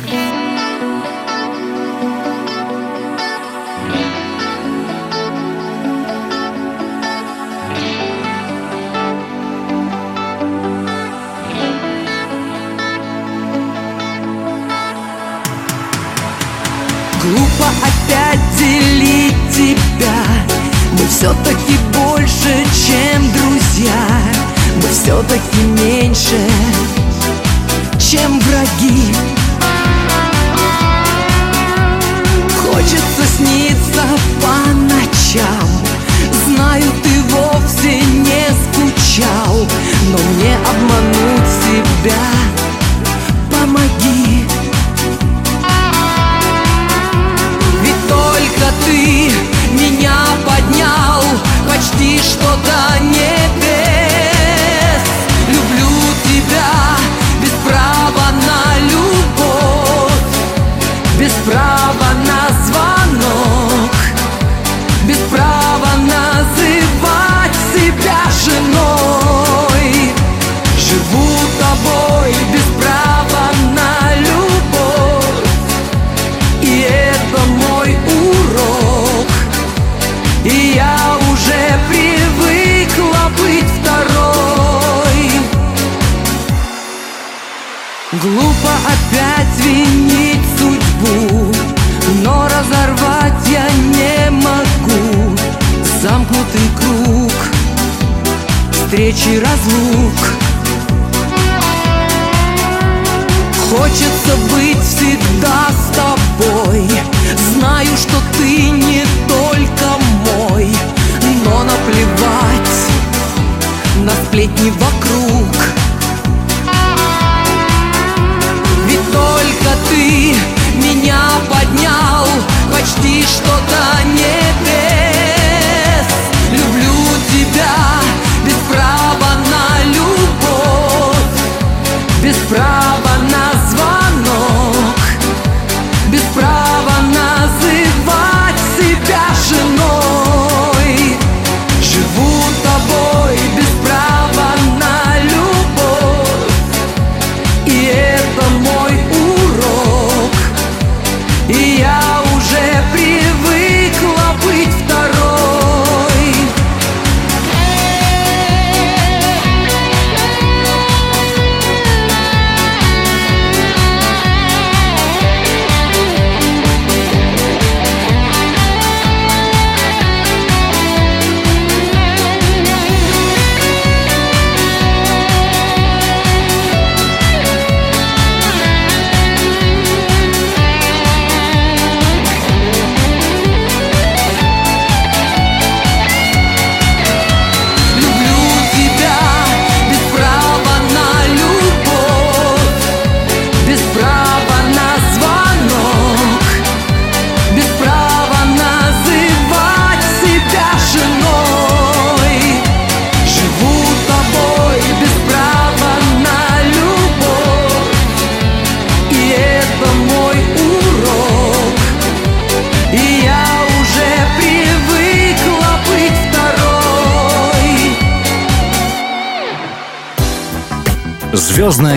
Все-таки 21.17 21.79
больше, 21.95 22.67
чем 22.87 23.23
друзья. 23.33 24.07
Мы 24.77 24.89
все-таки 24.91 25.63
меньше, 25.83 26.39
чем 27.99 28.39
враги. 28.41 29.15
Хочется 32.61 33.25
сниться 33.39 33.76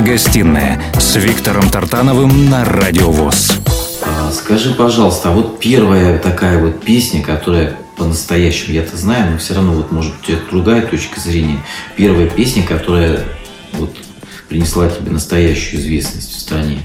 гостиная 0.09 0.81
с 0.99 1.17
Виктором 1.17 1.69
Тартановым 1.69 2.49
на 2.49 2.65
Радио 2.65 3.11
ВОЗ. 3.11 3.51
А, 4.01 4.31
Скажи, 4.31 4.73
пожалуйста, 4.73 5.29
а 5.29 5.31
вот 5.33 5.59
первая 5.59 6.17
такая 6.17 6.57
вот 6.57 6.81
песня, 6.81 7.21
которая 7.21 7.75
по-настоящему, 7.95 8.73
я-то 8.73 8.97
знаю, 8.97 9.33
но 9.33 9.37
все 9.37 9.53
равно 9.53 9.73
вот 9.73 9.91
может 9.91 10.13
у 10.19 10.25
тебя 10.25 10.37
другая 10.49 10.81
точка 10.81 11.19
зрения. 11.19 11.59
Первая 11.95 12.25
песня, 12.25 12.63
которая 12.63 13.19
вот 13.73 13.95
принесла 14.47 14.89
тебе 14.89 15.11
настоящую 15.11 15.79
известность 15.79 16.35
в 16.35 16.39
стране. 16.39 16.79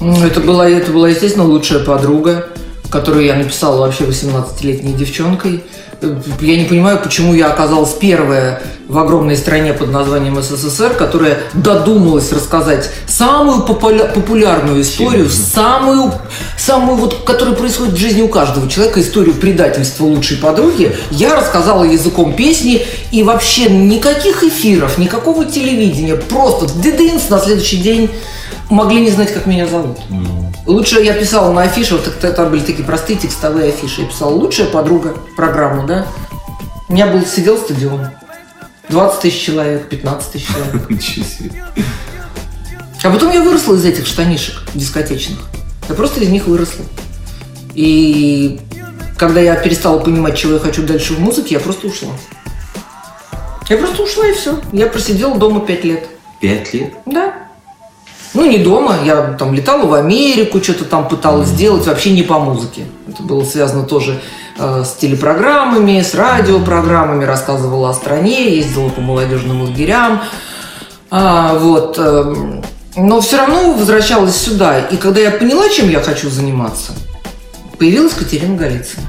Ну, 0.00 0.24
Это 0.24 0.40
была, 0.40 0.66
это 0.66 0.90
была, 0.92 1.10
естественно, 1.10 1.44
лучшая 1.44 1.84
подруга, 1.84 2.48
которую 2.88 3.26
я 3.26 3.34
написала 3.34 3.80
вообще 3.80 4.04
18-летней 4.04 4.94
девчонкой. 4.94 5.62
Я 6.40 6.56
не 6.56 6.64
понимаю, 6.64 7.00
почему 7.02 7.34
я 7.34 7.48
оказалась 7.52 7.92
первая 7.92 8.62
в 8.88 8.98
огромной 8.98 9.36
стране 9.36 9.72
под 9.72 9.90
названием 9.90 10.40
СССР, 10.40 10.94
которая 10.94 11.38
додумалась 11.54 12.32
рассказать 12.32 12.90
самую 13.06 13.64
популя- 13.64 14.12
популярную 14.12 14.82
историю, 14.82 15.28
самую, 15.28 16.12
самую 16.56 16.96
вот, 16.96 17.24
которая 17.24 17.54
происходит 17.54 17.94
в 17.94 17.98
жизни 17.98 18.22
у 18.22 18.28
каждого 18.28 18.68
человека, 18.68 19.00
историю 19.00 19.34
предательства 19.34 20.04
лучшей 20.04 20.36
подруги. 20.36 20.94
Я 21.10 21.34
рассказала 21.34 21.84
языком 21.84 22.34
песни 22.34 22.86
и 23.10 23.22
вообще 23.22 23.68
никаких 23.68 24.44
эфиров, 24.44 24.98
никакого 24.98 25.44
телевидения, 25.44 26.14
просто 26.14 26.66
дедынс 26.80 27.28
на 27.28 27.40
следующий 27.40 27.78
день 27.78 28.10
могли 28.70 29.00
не 29.00 29.10
знать, 29.10 29.32
как 29.32 29.46
меня 29.46 29.66
зовут. 29.66 29.98
Лучше 30.66 31.00
я 31.00 31.12
писала 31.12 31.52
на 31.52 31.64
вот 31.64 32.06
это, 32.08 32.26
это 32.26 32.44
были 32.46 32.60
такие 32.60 32.84
простые 32.84 33.18
текстовые 33.18 33.68
афиши. 33.68 34.02
Я 34.02 34.08
писала 34.08 34.30
«Лучшая 34.30 34.66
подруга» 34.66 35.14
программу, 35.36 35.86
да. 35.86 36.06
У 36.88 36.92
меня 36.92 37.06
был, 37.06 37.24
сидел 37.24 37.56
стадион. 37.56 38.08
20 38.88 39.20
тысяч 39.20 39.42
человек, 39.42 39.88
15 39.88 40.32
тысяч 40.32 40.46
человек. 40.46 40.90
Ничего 40.90 41.24
себе. 41.24 41.64
А 43.02 43.10
потом 43.10 43.32
я 43.32 43.42
выросла 43.42 43.74
из 43.74 43.84
этих 43.84 44.06
штанишек 44.06 44.62
дискотечных. 44.74 45.38
Я 45.88 45.94
просто 45.94 46.20
из 46.20 46.28
них 46.28 46.46
выросла. 46.46 46.84
И 47.74 48.60
когда 49.16 49.40
я 49.40 49.54
перестала 49.56 49.98
понимать, 49.98 50.36
чего 50.36 50.54
я 50.54 50.58
хочу 50.58 50.82
дальше 50.82 51.14
в 51.14 51.20
музыке, 51.20 51.54
я 51.54 51.60
просто 51.60 51.86
ушла. 51.86 52.12
Я 53.68 53.78
просто 53.78 54.02
ушла 54.02 54.26
и 54.26 54.32
все. 54.32 54.60
Я 54.72 54.86
просидела 54.86 55.36
дома 55.36 55.60
5 55.60 55.84
лет. 55.84 56.08
Пять 56.40 56.72
лет? 56.74 56.94
Да. 57.06 57.34
Ну, 58.34 58.44
не 58.44 58.58
дома. 58.58 58.98
Я 59.04 59.34
там 59.38 59.54
летала 59.54 59.86
в 59.86 59.94
Америку, 59.94 60.62
что-то 60.62 60.84
там 60.84 61.08
пыталась 61.08 61.48
сделать, 61.48 61.86
вообще 61.86 62.12
не 62.12 62.22
по 62.22 62.38
музыке. 62.38 62.86
Это 63.08 63.22
было 63.22 63.44
связано 63.44 63.84
тоже 63.84 64.20
с 64.58 64.94
телепрограммами, 64.94 66.00
с 66.00 66.14
радиопрограммами, 66.14 67.24
рассказывала 67.24 67.90
о 67.90 67.94
стране, 67.94 68.56
ездила 68.56 68.88
по 68.88 69.00
молодежным 69.00 69.62
лагерям. 69.62 70.22
А, 71.10 71.54
вот. 71.58 71.98
эм, 71.98 72.62
но 72.96 73.20
все 73.20 73.36
равно 73.36 73.72
возвращалась 73.74 74.36
сюда. 74.36 74.78
И 74.80 74.96
когда 74.96 75.20
я 75.20 75.30
поняла, 75.30 75.68
чем 75.68 75.90
я 75.90 76.00
хочу 76.00 76.30
заниматься, 76.30 76.92
появилась 77.78 78.14
Катерина 78.14 78.56
Голицына. 78.56 79.06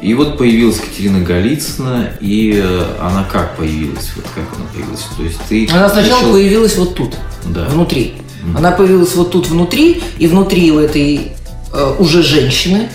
И 0.00 0.14
вот 0.14 0.38
появилась 0.38 0.78
Катерина 0.78 1.24
Голицына, 1.24 2.10
и 2.20 2.62
э, 2.64 2.84
она 3.00 3.24
как 3.24 3.56
появилась? 3.56 4.12
Вот 4.14 4.26
как 4.32 4.44
она 4.56 4.64
появилась? 4.72 5.04
То 5.16 5.22
есть 5.24 5.38
ты... 5.48 5.68
Она 5.72 5.88
сначала 5.88 6.20
пришел- 6.20 6.32
появилась 6.32 6.76
вот 6.76 6.94
тут, 6.94 7.14
Да. 7.46 7.64
внутри. 7.64 8.14
Она 8.56 8.70
появилась 8.70 9.16
вот 9.16 9.32
тут 9.32 9.48
внутри, 9.48 10.00
и 10.18 10.28
внутри 10.28 10.70
у 10.70 10.78
этой 10.78 11.32
э, 11.72 11.94
уже 11.98 12.22
женщины, 12.22 12.88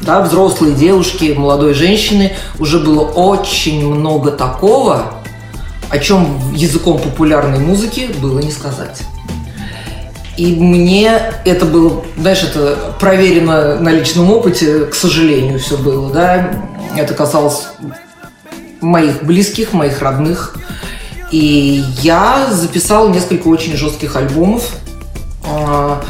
да, 0.00 0.20
взрослой 0.22 0.72
девушки, 0.72 1.34
молодой 1.36 1.74
женщины, 1.74 2.34
уже 2.58 2.78
было 2.78 3.02
очень 3.02 3.86
много 3.86 4.30
такого, 4.30 5.14
о 5.88 5.98
чем 5.98 6.52
языком 6.54 6.98
популярной 6.98 7.58
музыки 7.58 8.10
было 8.20 8.40
не 8.40 8.50
сказать. 8.50 9.02
И 10.36 10.54
мне 10.54 11.18
это 11.46 11.64
было, 11.64 12.04
знаешь, 12.18 12.42
это 12.42 12.94
проверено 13.00 13.76
на 13.80 13.88
личном 13.88 14.30
опыте, 14.30 14.84
к 14.84 14.94
сожалению, 14.94 15.58
все 15.58 15.78
было, 15.78 16.12
да. 16.12 16.50
Это 16.94 17.14
касалось 17.14 17.68
моих 18.82 19.24
близких, 19.24 19.72
моих 19.72 20.02
родных. 20.02 20.56
И 21.30 21.82
я 22.02 22.48
записала 22.52 23.08
несколько 23.08 23.48
очень 23.48 23.76
жестких 23.76 24.14
альбомов, 24.14 24.76
а, 25.48 26.02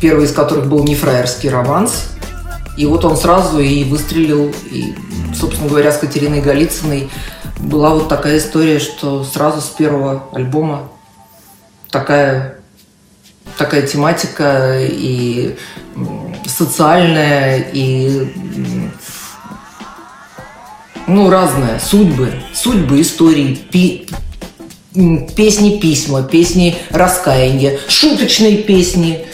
первый 0.00 0.24
из 0.24 0.32
которых 0.32 0.66
был 0.66 0.82
«Нефраерский 0.84 1.50
романс». 1.50 2.06
И 2.78 2.86
вот 2.86 3.04
он 3.04 3.16
сразу 3.16 3.58
и 3.58 3.82
выстрелил. 3.82 4.54
И, 4.70 4.94
собственно 5.34 5.68
говоря, 5.68 5.90
с 5.90 5.98
Катериной 5.98 6.40
Голицыной 6.40 7.10
была 7.58 7.90
вот 7.90 8.08
такая 8.08 8.38
история, 8.38 8.78
что 8.78 9.24
сразу 9.24 9.60
с 9.60 9.66
первого 9.66 10.22
альбома 10.32 10.88
такая 11.90 12.54
такая 13.56 13.82
тематика 13.84 14.78
и 14.80 15.56
социальная, 16.46 17.58
и 17.72 18.28
ну, 21.08 21.30
разная. 21.30 21.80
Судьбы. 21.80 22.32
Судьбы, 22.54 23.00
истории, 23.00 23.54
пи- 23.54 24.06
песни, 25.34 25.80
письма, 25.80 26.22
песни 26.22 26.76
раскаяния, 26.90 27.80
шуточные 27.88 28.58
песни, 28.58 29.26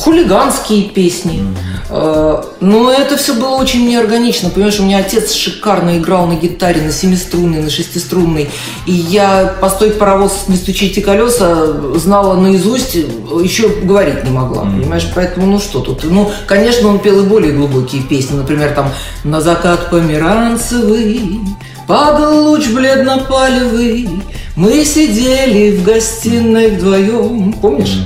хулиганские 0.00 0.84
песни. 0.84 1.44
Э, 1.90 2.42
Но 2.60 2.90
это 2.90 3.16
все 3.16 3.34
было 3.34 3.56
очень 3.56 3.86
неорганично. 3.88 4.48
Понимаешь, 4.48 4.80
у 4.80 4.84
меня 4.84 4.98
отец 4.98 5.32
шикарно 5.32 5.98
играл 5.98 6.26
на 6.26 6.34
гитаре, 6.34 6.80
на 6.80 6.92
семиструнной, 6.92 7.62
на 7.62 7.70
шестиструнной. 7.70 8.48
И 8.86 8.92
я 8.92 9.54
«Постой, 9.60 9.90
паровоз, 9.90 10.44
не 10.48 10.56
стучите 10.56 11.02
колеса» 11.02 11.66
знала 11.96 12.40
наизусть, 12.40 12.94
еще 12.94 13.68
говорить 13.68 14.24
не 14.24 14.30
могла. 14.30 14.62
Понимаешь, 14.62 15.06
поэтому 15.14 15.46
ну 15.46 15.58
что 15.58 15.80
тут? 15.80 16.04
Ну, 16.04 16.30
конечно, 16.46 16.88
он 16.88 16.98
пел 16.98 17.20
и 17.20 17.26
более 17.26 17.52
глубокие 17.52 18.02
песни. 18.02 18.36
Например, 18.36 18.72
там 18.74 18.90
«На 19.24 19.40
закат 19.40 19.90
померанцевый», 19.90 21.40
Падал 21.86 22.48
луч 22.48 22.68
бледно-палевый, 22.68 24.08
мы 24.54 24.84
сидели 24.84 25.76
в 25.76 25.82
гостиной 25.82 26.70
вдвоем, 26.70 27.52
помнишь? 27.54 27.98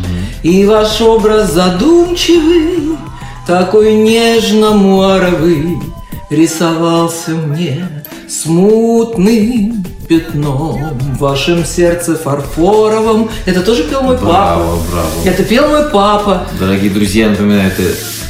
И 0.45 0.67
ваш 0.67 1.01
образ 1.01 1.55
задумчивый, 1.55 2.99
такой 3.47 3.95
нежно-муаровый, 3.95 5.81
рисовался 6.29 7.31
мне 7.31 8.05
смутным 8.29 9.83
пятном 10.07 10.99
в 10.99 11.19
вашем 11.19 11.65
сердце 11.65 12.15
фарфоровом. 12.15 13.31
Это 13.47 13.63
тоже 13.63 13.85
пел 13.85 14.03
мой 14.03 14.19
папа. 14.19 14.27
Браво, 14.27 14.79
браво. 14.93 15.09
Это 15.25 15.45
пел 15.45 15.67
мой 15.67 15.89
папа. 15.91 16.47
Дорогие 16.61 16.91
друзья, 16.91 17.31
напоминаю, 17.31 17.73
это 17.73 17.83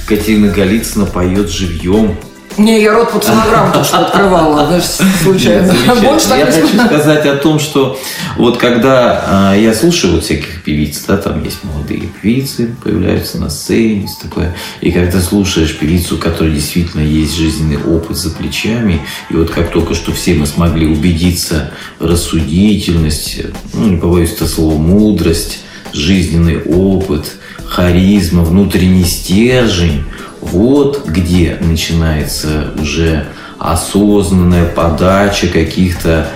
Катерина 0.07 0.53
Голицына 0.53 1.07
поет 1.07 1.51
живьем. 1.51 2.17
Не, 2.57 2.83
я 2.83 2.93
рот 2.93 3.11
под 3.11 3.25
фонограмму 3.25 3.73
только 3.73 3.87
что 3.87 3.99
открывала, 3.99 4.67
знаешь, 4.67 4.85
случайно. 5.23 5.75
Больше 6.03 6.29
так 6.29 6.39
Я 6.39 6.47
хочу 6.47 6.79
сказать 6.87 7.27
о 7.27 7.37
том, 7.37 7.59
что 7.59 7.99
вот 8.37 8.59
когда 8.59 9.25
а, 9.27 9.55
я 9.57 9.75
слушаю 9.75 10.15
вот 10.15 10.25
всяких 10.25 10.63
певиц, 10.63 11.05
да, 11.07 11.17
там 11.17 11.43
есть 11.43 11.65
молодые 11.65 12.03
певицы, 12.21 12.75
появляются 12.83 13.39
на 13.39 13.51
сцене, 13.51 14.03
есть 14.03 14.21
такое. 14.21 14.55
И 14.81 14.93
когда 14.93 15.21
слушаешь 15.21 15.77
певицу, 15.77 16.17
у 16.17 16.19
которой 16.19 16.53
действительно 16.53 17.03
есть 17.03 17.37
жизненный 17.37 17.79
опыт 17.79 18.17
за 18.17 18.31
плечами, 18.31 19.01
и 19.31 19.35
вот 19.35 19.51
как 19.51 19.71
только 19.71 19.95
что 19.95 20.13
все 20.13 20.35
мы 20.35 20.47
смогли 20.47 20.87
убедиться 20.87 21.71
в 21.99 22.07
рассудительности, 22.07 23.53
ну, 23.73 23.89
не 23.89 23.97
побоюсь 23.97 24.33
этого 24.33 24.49
слова, 24.49 24.79
мудрость, 24.79 25.61
жизненный 25.93 26.61
опыт, 26.63 27.37
харизма, 27.67 28.45
внутренний 28.45 29.05
стержень, 29.05 30.05
вот 30.53 31.07
где 31.07 31.57
начинается 31.61 32.71
уже 32.81 33.27
осознанная 33.59 34.67
подача 34.67 35.47
каких-то 35.49 36.29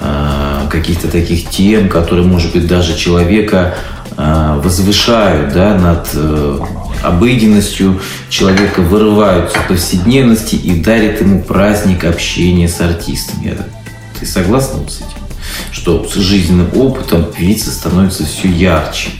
э, 0.00 0.66
каких-то 0.70 1.08
таких 1.08 1.50
тем, 1.50 1.88
которые, 1.88 2.26
может 2.26 2.52
быть, 2.52 2.66
даже 2.66 2.96
человека 2.96 3.74
э, 4.16 4.60
возвышают 4.62 5.52
да, 5.52 5.78
над 5.78 6.08
э, 6.14 6.58
обыденностью, 7.02 8.00
человека 8.28 8.80
вырывают 8.80 9.50
из 9.50 9.62
повседневности 9.68 10.56
и 10.56 10.80
дарят 10.80 11.20
ему 11.20 11.42
праздник 11.42 12.04
общения 12.04 12.68
с 12.68 12.80
так- 13.54 13.68
Ты 14.18 14.26
согласна 14.26 14.80
с 14.88 14.98
этим? 14.98 15.08
Что 15.70 16.06
с 16.08 16.14
жизненным 16.14 16.70
опытом 16.74 17.24
певица 17.24 17.70
становится 17.70 18.24
все 18.24 18.48
ярче 18.48 19.10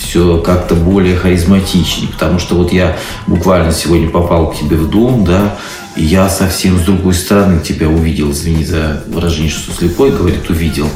все 0.00 0.38
как-то 0.38 0.74
более 0.74 1.16
харизматичнее. 1.16 2.10
Потому 2.10 2.38
что 2.38 2.56
вот 2.56 2.72
я 2.72 2.96
буквально 3.26 3.72
сегодня 3.72 4.08
попал 4.08 4.50
к 4.50 4.58
тебе 4.58 4.76
в 4.76 4.90
дом, 4.90 5.24
да, 5.24 5.56
и 5.96 6.04
я 6.04 6.28
совсем 6.28 6.78
с 6.78 6.82
другой 6.82 7.14
стороны 7.14 7.60
тебя 7.60 7.88
увидел. 7.88 8.32
Извини 8.32 8.64
за 8.64 9.04
выражение, 9.06 9.50
что 9.50 9.72
слепой, 9.72 10.10
говорит, 10.10 10.48
увидел. 10.48 10.88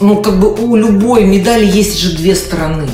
Ну, 0.00 0.22
как 0.22 0.40
бы 0.40 0.52
у 0.54 0.76
любой 0.76 1.24
медали 1.24 1.66
есть 1.66 1.98
же 1.98 2.16
две 2.16 2.34
стороны. 2.34 2.88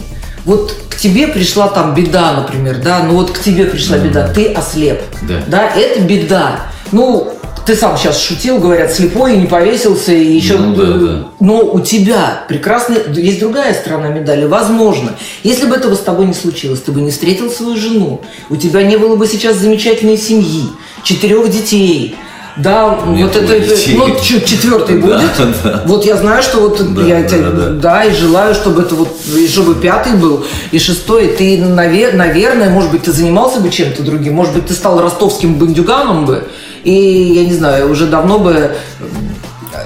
Вот 0.45 0.77
к 0.89 0.97
тебе 0.97 1.29
пришла 1.29 1.69
там 1.69 1.95
беда, 1.95 2.33
например, 2.33 2.81
да, 2.83 3.05
ну 3.05 3.15
вот 3.15 3.31
к 3.31 3.41
тебе 3.41 3.65
пришла 3.65 3.99
беда, 3.99 4.29
ты 4.29 4.47
ослеп. 4.47 5.01
Да. 5.23 5.71
это 5.71 6.01
беда. 6.01 6.67
Ну, 6.91 7.33
ты 7.67 7.77
сам 7.77 7.97
сейчас 7.97 8.21
шутил, 8.21 8.59
говорят, 8.59 8.93
слепой 8.93 9.35
и 9.35 9.39
не 9.39 9.47
повесился, 9.47 10.13
и 10.13 10.33
еще... 10.35 10.57
Ну 10.57 10.75
да, 10.75 10.93
да. 10.99 11.25
Но 11.41 11.61
у 11.61 11.81
тебя 11.81 12.45
прекрасно... 12.49 12.97
Есть 13.15 13.41
другая 13.41 13.73
сторона 13.75 14.09
медали. 14.09 14.47
Возможно, 14.47 15.13
если 15.43 15.67
бы 15.67 15.77
этого 15.77 15.95
с 15.95 16.01
тобой 16.01 16.27
не 16.27 16.35
случилось, 16.35 16.81
ты 16.81 16.93
бы 16.93 17.01
не 17.01 17.11
встретил 17.11 17.51
свою 17.51 17.77
жену, 17.77 18.21
у 18.51 18.57
тебя 18.57 18.83
не 18.83 18.97
было 18.97 19.17
бы 19.17 19.27
сейчас 19.27 19.57
замечательной 19.57 20.17
семьи, 20.19 20.65
четырех 21.05 21.51
детей, 21.51 22.17
да, 22.57 22.99
Нет 23.07 23.35
вот 23.35 23.43
это, 23.45 23.61
детей. 23.61 23.95
ну, 23.97 24.15
четвертый 24.21 25.01
Да, 25.01 25.07
будет. 25.19 25.63
да. 25.65 25.83
Вот 25.87 26.05
я 26.05 26.17
знаю, 26.19 26.43
что 26.43 26.61
вот 26.61 26.95
Да, 26.95 27.03
я 27.03 27.23
да, 27.23 27.29
тебя, 27.29 27.51
да. 27.51 27.69
да, 27.71 28.05
и 28.05 28.13
желаю, 28.15 28.55
чтобы 28.55 28.83
это 28.83 28.95
вот, 28.95 29.09
и 29.35 29.49
чтобы 29.49 29.75
пятый 29.75 30.13
был, 30.15 30.45
и 30.71 30.79
шестой. 30.79 31.29
Ты, 31.29 31.57
наве- 31.59 32.13
наверное, 32.15 32.69
может 32.69 32.91
быть, 32.91 33.05
ты 33.05 33.13
занимался 33.13 33.59
бы 33.61 33.71
чем-то 33.71 34.03
другим, 34.03 34.35
может 34.35 34.53
быть, 34.53 34.67
ты 34.67 34.75
стал 34.75 35.01
ростовским 35.01 35.55
бандюганом 35.55 36.27
бы, 36.27 36.47
и, 36.85 36.93
я 36.93 37.45
не 37.45 37.55
знаю, 37.55 37.91
уже 37.91 38.07
давно 38.07 38.39
бы 38.39 38.53
м, 39.01 39.33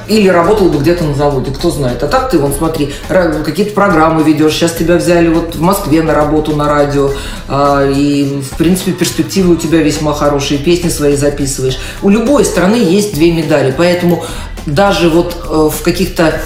или 0.09 0.29
работал 0.29 0.69
бы 0.69 0.79
где-то 0.79 1.05
на 1.05 1.15
заводе, 1.15 1.51
кто 1.51 1.71
знает. 1.71 2.03
А 2.03 2.09
так 2.09 2.31
ты, 2.31 2.39
вон, 2.39 2.53
смотри, 2.53 2.93
какие-то 3.09 3.73
программы 3.73 4.23
ведешь. 4.23 4.53
Сейчас 4.53 4.73
тебя 4.73 4.97
взяли 4.97 5.29
вот 5.29 5.55
в 5.55 5.61
Москве 5.61 6.03
на 6.03 6.15
работу 6.15 6.55
на 6.57 6.69
радио. 6.69 7.11
а, 7.49 7.89
и, 7.89 8.41
в 8.41 8.57
принципе, 8.57 8.93
перспективы 8.93 9.55
у 9.55 9.57
тебя 9.57 9.79
весьма 9.79 10.13
хорошие. 10.13 10.59
Песни 10.59 10.89
свои 10.89 11.17
записываешь. 11.17 11.79
У 12.03 12.09
любой 12.09 12.45
страны 12.45 12.77
есть 12.77 13.15
две 13.15 13.33
медали. 13.33 13.75
Поэтому 13.77 14.25
даже 14.67 15.09
вот 15.09 15.37
э, 15.49 15.71
в 15.73 15.83
каких-то 15.83 16.41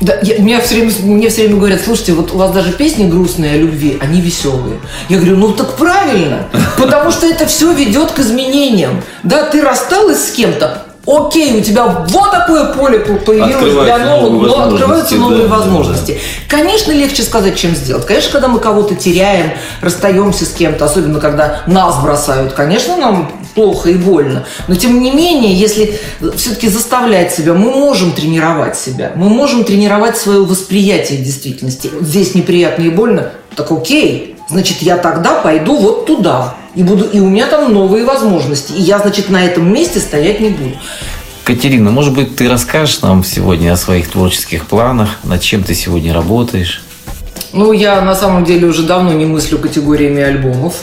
да, 0.00 0.18
я- 0.22 0.38
меня 0.38 0.60
все 0.60 0.74
время, 0.76 0.92
мне 1.02 1.28
все 1.30 1.42
время 1.42 1.56
говорят, 1.58 1.80
слушайте, 1.84 2.12
вот 2.12 2.32
у 2.32 2.38
вас 2.38 2.50
даже 2.52 2.72
песни 2.72 3.08
грустные 3.08 3.54
о 3.54 3.56
любви, 3.56 3.98
они 4.00 4.20
веселые. 4.20 4.78
Я 5.08 5.16
говорю, 5.18 5.36
ну 5.36 5.52
так 5.52 5.76
правильно, 5.76 6.48
потому 6.76 7.10
что 7.10 7.26
это 7.26 7.46
все 7.46 7.72
ведет 7.72 8.12
к 8.12 8.18
изменениям. 8.18 9.02
Да, 9.22 9.44
ты 9.44 9.62
рассталась 9.62 10.28
с 10.28 10.30
кем-то, 10.32 10.82
окей, 11.06 11.58
у 11.58 11.62
тебя 11.62 11.86
вот 11.86 12.30
такое 12.30 12.66
поле 12.74 12.98
по- 12.98 13.14
появилось 13.14 13.84
для 13.84 13.98
новых, 13.98 14.48
но 14.48 14.62
открываются 14.64 15.14
новые 15.14 15.42
да, 15.44 15.48
да, 15.48 15.54
возможности. 15.56 16.20
Конечно, 16.48 16.92
легче 16.92 17.22
сказать, 17.22 17.56
чем 17.56 17.74
сделать. 17.74 18.04
Конечно, 18.06 18.32
когда 18.32 18.48
мы 18.48 18.58
кого-то 18.58 18.94
теряем, 18.96 19.52
расстаемся 19.80 20.44
с 20.44 20.50
кем-то, 20.50 20.84
особенно 20.84 21.20
когда 21.20 21.62
нас 21.66 22.02
бросают, 22.02 22.52
конечно, 22.52 22.96
нам 22.96 23.30
плохо 23.56 23.90
и 23.90 23.94
больно. 23.94 24.44
Но 24.68 24.76
тем 24.76 25.00
не 25.00 25.10
менее, 25.10 25.52
если 25.52 25.98
все-таки 26.36 26.68
заставлять 26.68 27.34
себя, 27.34 27.54
мы 27.54 27.70
можем 27.72 28.12
тренировать 28.12 28.78
себя, 28.78 29.12
мы 29.16 29.28
можем 29.28 29.64
тренировать 29.64 30.16
свое 30.16 30.44
восприятие 30.44 31.18
действительности. 31.18 31.90
Здесь 32.00 32.36
неприятно 32.36 32.84
и 32.84 32.90
больно, 32.90 33.32
так 33.56 33.72
окей, 33.72 34.36
значит, 34.48 34.82
я 34.82 34.98
тогда 34.98 35.40
пойду 35.40 35.76
вот 35.76 36.06
туда. 36.06 36.54
И, 36.76 36.82
буду, 36.82 37.06
и 37.06 37.18
у 37.18 37.28
меня 37.28 37.46
там 37.46 37.72
новые 37.72 38.04
возможности. 38.04 38.72
И 38.72 38.82
я, 38.82 38.98
значит, 38.98 39.30
на 39.30 39.42
этом 39.42 39.72
месте 39.72 39.98
стоять 39.98 40.40
не 40.40 40.50
буду. 40.50 40.76
Катерина, 41.42 41.90
может 41.90 42.12
быть, 42.12 42.36
ты 42.36 42.48
расскажешь 42.48 43.00
нам 43.00 43.24
сегодня 43.24 43.72
о 43.72 43.76
своих 43.76 44.10
творческих 44.10 44.66
планах, 44.66 45.08
над 45.24 45.40
чем 45.40 45.64
ты 45.64 45.74
сегодня 45.74 46.12
работаешь? 46.12 46.82
Ну, 47.54 47.72
я 47.72 48.02
на 48.02 48.14
самом 48.14 48.44
деле 48.44 48.66
уже 48.66 48.82
давно 48.82 49.12
не 49.14 49.24
мыслю 49.24 49.58
категориями 49.58 50.22
альбомов. 50.22 50.74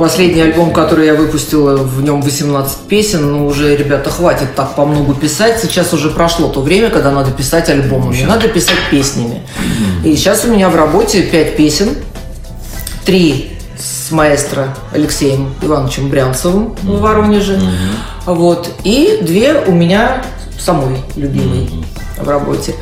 Последний 0.00 0.40
альбом, 0.40 0.72
который 0.72 1.04
я 1.04 1.14
выпустила, 1.14 1.76
в 1.76 2.02
нем 2.02 2.22
18 2.22 2.88
песен, 2.88 3.32
ну 3.32 3.46
уже, 3.46 3.76
ребята, 3.76 4.08
хватит 4.08 4.54
так 4.54 4.74
по 4.74 4.86
многу 4.86 5.12
писать. 5.12 5.60
Сейчас 5.60 5.92
уже 5.92 6.08
прошло 6.08 6.48
то 6.48 6.62
время, 6.62 6.88
когда 6.88 7.10
надо 7.10 7.32
писать 7.32 7.68
альбомами, 7.68 8.22
надо 8.22 8.48
писать 8.48 8.78
песнями. 8.90 9.42
И 10.02 10.16
сейчас 10.16 10.46
у 10.46 10.48
меня 10.48 10.70
в 10.70 10.74
работе 10.74 11.20
5 11.20 11.54
песен, 11.54 11.96
три 13.04 13.58
с 13.78 14.10
маэстро 14.10 14.74
Алексеем 14.94 15.54
Ивановичем 15.60 16.08
Брянцевым 16.08 16.76
в 16.82 17.00
Воронеже, 17.00 17.60
вот, 18.24 18.70
и 18.84 19.18
две 19.20 19.52
у 19.66 19.72
меня 19.72 20.24
самой 20.58 20.96
любимой 21.14 21.68
в 22.16 22.26
работе. 22.26 22.74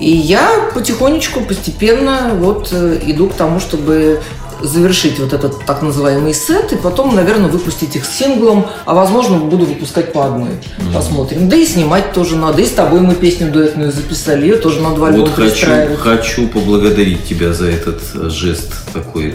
И 0.00 0.10
я 0.10 0.70
потихонечку, 0.74 1.42
постепенно 1.42 2.32
вот 2.34 2.70
э, 2.72 2.98
иду 3.06 3.28
к 3.28 3.34
тому, 3.34 3.60
чтобы 3.60 4.20
завершить 4.62 5.18
вот 5.18 5.32
этот 5.32 5.64
так 5.64 5.82
называемый 5.82 6.34
сет, 6.34 6.72
и 6.72 6.76
потом, 6.76 7.14
наверное, 7.14 7.48
выпустить 7.48 7.96
их 7.96 8.04
синглом, 8.04 8.66
а 8.84 8.94
возможно, 8.94 9.38
буду 9.38 9.66
выпускать 9.66 10.12
по 10.12 10.26
одной. 10.26 10.50
Посмотрим. 10.94 11.48
Да 11.48 11.56
и 11.56 11.66
снимать 11.66 12.12
тоже 12.12 12.36
надо. 12.36 12.62
И 12.62 12.66
с 12.66 12.70
тобой 12.70 13.00
мы 13.00 13.14
песню 13.14 13.50
дуэтную 13.50 13.92
записали, 13.92 14.42
ее 14.42 14.56
тоже 14.56 14.80
надо 14.80 14.96
Вот 14.96 15.30
хочу, 15.30 15.66
хочу 15.98 16.48
поблагодарить 16.48 17.26
тебя 17.26 17.52
за 17.52 17.68
этот 17.68 18.00
э, 18.14 18.28
жест 18.30 18.72
такой 18.92 19.30
э, 19.30 19.34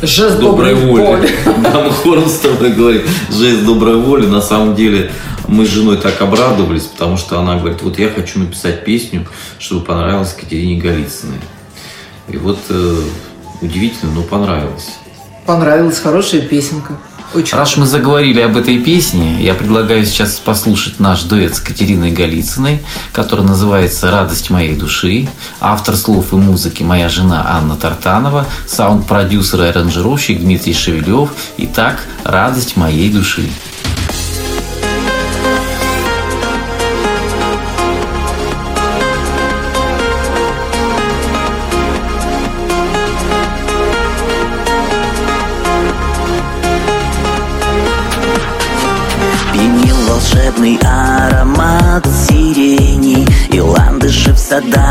э, 0.00 0.06
Жест 0.06 0.38
доброй 0.38 0.74
доброй 0.74 0.74
воли. 0.74 2.28
с 2.28 2.38
тобой 2.38 2.72
говорим, 2.72 3.02
жест 3.30 3.64
доброй 3.64 3.96
воли. 3.96 4.26
На 4.26 4.40
самом 4.40 4.74
деле 4.74 5.10
мы 5.48 5.66
с 5.66 5.68
женой 5.68 5.96
так 5.96 6.20
обрадовались, 6.20 6.84
потому 6.84 7.16
что 7.16 7.38
она 7.40 7.58
говорит, 7.58 7.82
вот 7.82 7.98
я 7.98 8.08
хочу 8.08 8.38
написать 8.38 8.84
песню, 8.84 9.26
чтобы 9.58 9.84
понравилась 9.84 10.32
Катерине 10.32 10.80
Голицыной. 10.80 11.40
И 12.28 12.36
вот 12.36 12.58
э, 12.68 12.96
удивительно, 13.60 14.12
но 14.12 14.22
понравилось. 14.22 14.98
Понравилась 15.46 15.98
хорошая 15.98 16.42
песенка. 16.42 16.96
Очень 17.32 17.56
Раз 17.56 17.76
мы 17.76 17.86
заговорили 17.86 18.40
об 18.40 18.56
этой 18.56 18.80
песне, 18.80 19.40
я 19.40 19.54
предлагаю 19.54 20.04
сейчас 20.04 20.40
послушать 20.40 20.98
наш 20.98 21.22
дуэт 21.22 21.54
с 21.54 21.60
Катериной 21.60 22.10
Голицыной, 22.10 22.82
который 23.12 23.44
называется 23.44 24.10
«Радость 24.10 24.50
моей 24.50 24.74
души». 24.74 25.28
Автор 25.60 25.94
слов 25.94 26.32
и 26.32 26.36
музыки 26.36 26.82
моя 26.82 27.08
жена 27.08 27.46
Анна 27.48 27.76
Тартанова, 27.76 28.46
саунд-продюсер 28.66 29.62
и 29.62 29.66
аранжировщик 29.66 30.40
Дмитрий 30.40 30.74
Шевелев. 30.74 31.30
Итак, 31.56 32.04
«Радость 32.24 32.76
моей 32.76 33.10
души». 33.10 33.48
Ландыши 54.60 54.89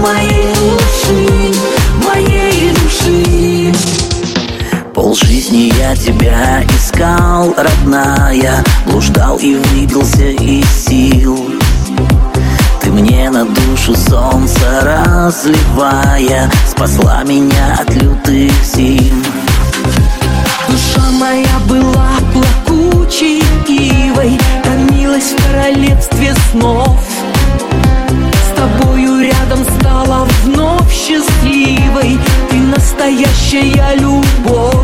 моей 0.00 0.54
души 0.54 1.52
Моей 2.06 2.72
души. 2.72 3.72
Пол 4.94 5.16
я 5.78 5.94
тебя 5.96 6.62
искал, 6.76 7.54
родная 7.56 8.64
Блуждал 8.86 9.36
и 9.38 9.54
выбился 9.54 10.26
из 10.26 10.66
сил. 10.86 11.38
Ты 12.80 12.90
мне 12.90 13.30
на 13.30 13.44
душу 13.44 13.94
солнце 13.94 14.80
разливая 14.82 16.50
Спасла 16.68 17.22
меня 17.24 17.76
от 17.78 17.94
лютых 17.94 18.52
зим. 18.64 19.24
Душа 20.68 21.10
моя 21.12 21.58
была 21.68 22.10
плакучей 22.32 23.42
ивой 23.68 24.38
Томилась 24.62 25.32
в 25.32 25.46
королевстве 25.46 26.34
снов 26.50 27.09
рядом 29.50 29.64
стала 29.80 30.28
вновь 30.44 30.92
счастливой. 30.92 32.18
Ты 32.50 32.56
настоящая 32.56 33.96
любовь. 33.96 34.74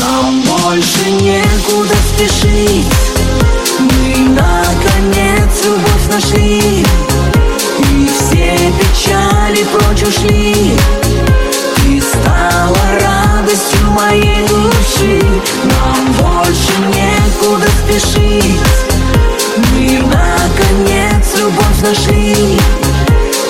Нам 0.00 0.42
больше 0.42 1.10
некуда 1.10 1.94
спешить. 2.12 2.86
Мы 3.78 4.28
наконец 4.30 5.64
любовь 5.64 6.12
нашли. 6.12 6.84
И 7.90 8.10
все 8.18 8.72
печали 8.78 9.64
прочь 9.72 10.02
ушли. 10.02 10.76
Ты 11.76 12.02
стала 12.02 12.78
радостью 13.00 13.90
моей 13.90 14.46
души. 14.48 15.24
Нам 15.64 16.12
больше 16.12 16.72
некуда 16.94 17.68
спешить. 17.84 18.60
Мы 19.72 20.02
наконец 20.02 21.17
любовь 21.38 21.82
нашли. 21.82 22.58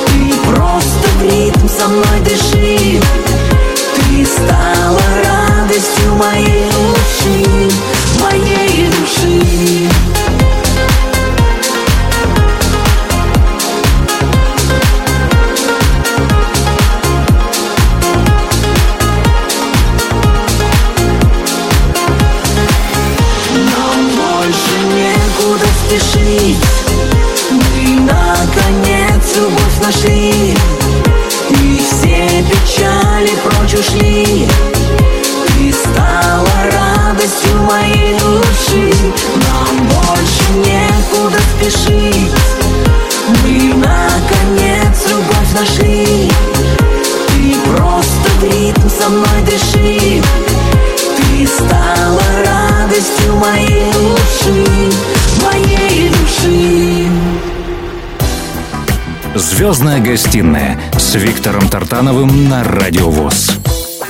Ты 0.07 0.35
просто 0.47 1.09
в 1.19 1.23
ритм 1.23 1.69
со 1.69 1.89
мной 1.89 2.21
дыши. 2.25 3.01
Ты 3.95 4.27
стала 4.27 5.01
радостью 5.25 6.15
моей 6.15 6.71
души 6.71 7.71
Моей 8.21 8.89
души 8.89 9.88
нашли 29.89 30.55
И 31.49 31.79
все 31.79 32.45
печали 32.45 33.31
прочь 33.43 33.75
ушли. 33.75 34.47
Ты 35.47 35.73
стала 35.73 36.47
радостью 36.73 37.57
моей 37.63 38.19
души. 38.19 38.93
Нам 39.35 39.89
больше 39.89 40.53
некуда 40.57 41.39
спешить. 41.57 42.33
Мы 43.43 43.75
наконец 43.77 45.07
любовь 45.09 45.53
нашли 45.59 46.18
Звездная 59.69 60.01
гостиная 60.01 60.81
с 60.97 61.15
Виктором 61.17 61.69
Тартановым 61.69 62.49
на 62.49 62.65
Радио 62.65 63.11
ВОЗ. 63.11 63.51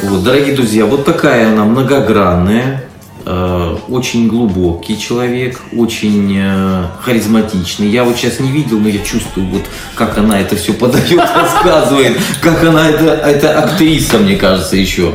Вот, 0.05 0.23
дорогие 0.23 0.55
друзья, 0.55 0.87
вот 0.87 1.05
такая 1.05 1.49
она 1.49 1.65
многогранная, 1.65 2.85
э, 3.27 3.77
очень 3.89 4.29
глубокий 4.29 4.97
человек, 4.97 5.61
очень 5.77 6.33
э, 6.39 6.85
харизматичный. 7.01 7.89
Я 7.89 8.05
вот 8.05 8.17
сейчас 8.17 8.39
не 8.39 8.53
видел, 8.53 8.79
но 8.79 8.89
я 8.89 9.01
чувствую, 9.01 9.49
вот 9.49 9.63
как 9.97 10.17
она 10.17 10.41
это 10.41 10.55
все 10.55 10.73
подает, 10.75 11.19
рассказывает, 11.35 12.17
как 12.41 12.63
она 12.63 12.89
это, 12.89 13.07
это 13.15 13.59
актриса, 13.59 14.19
мне 14.19 14.37
кажется, 14.37 14.77
еще. 14.77 15.15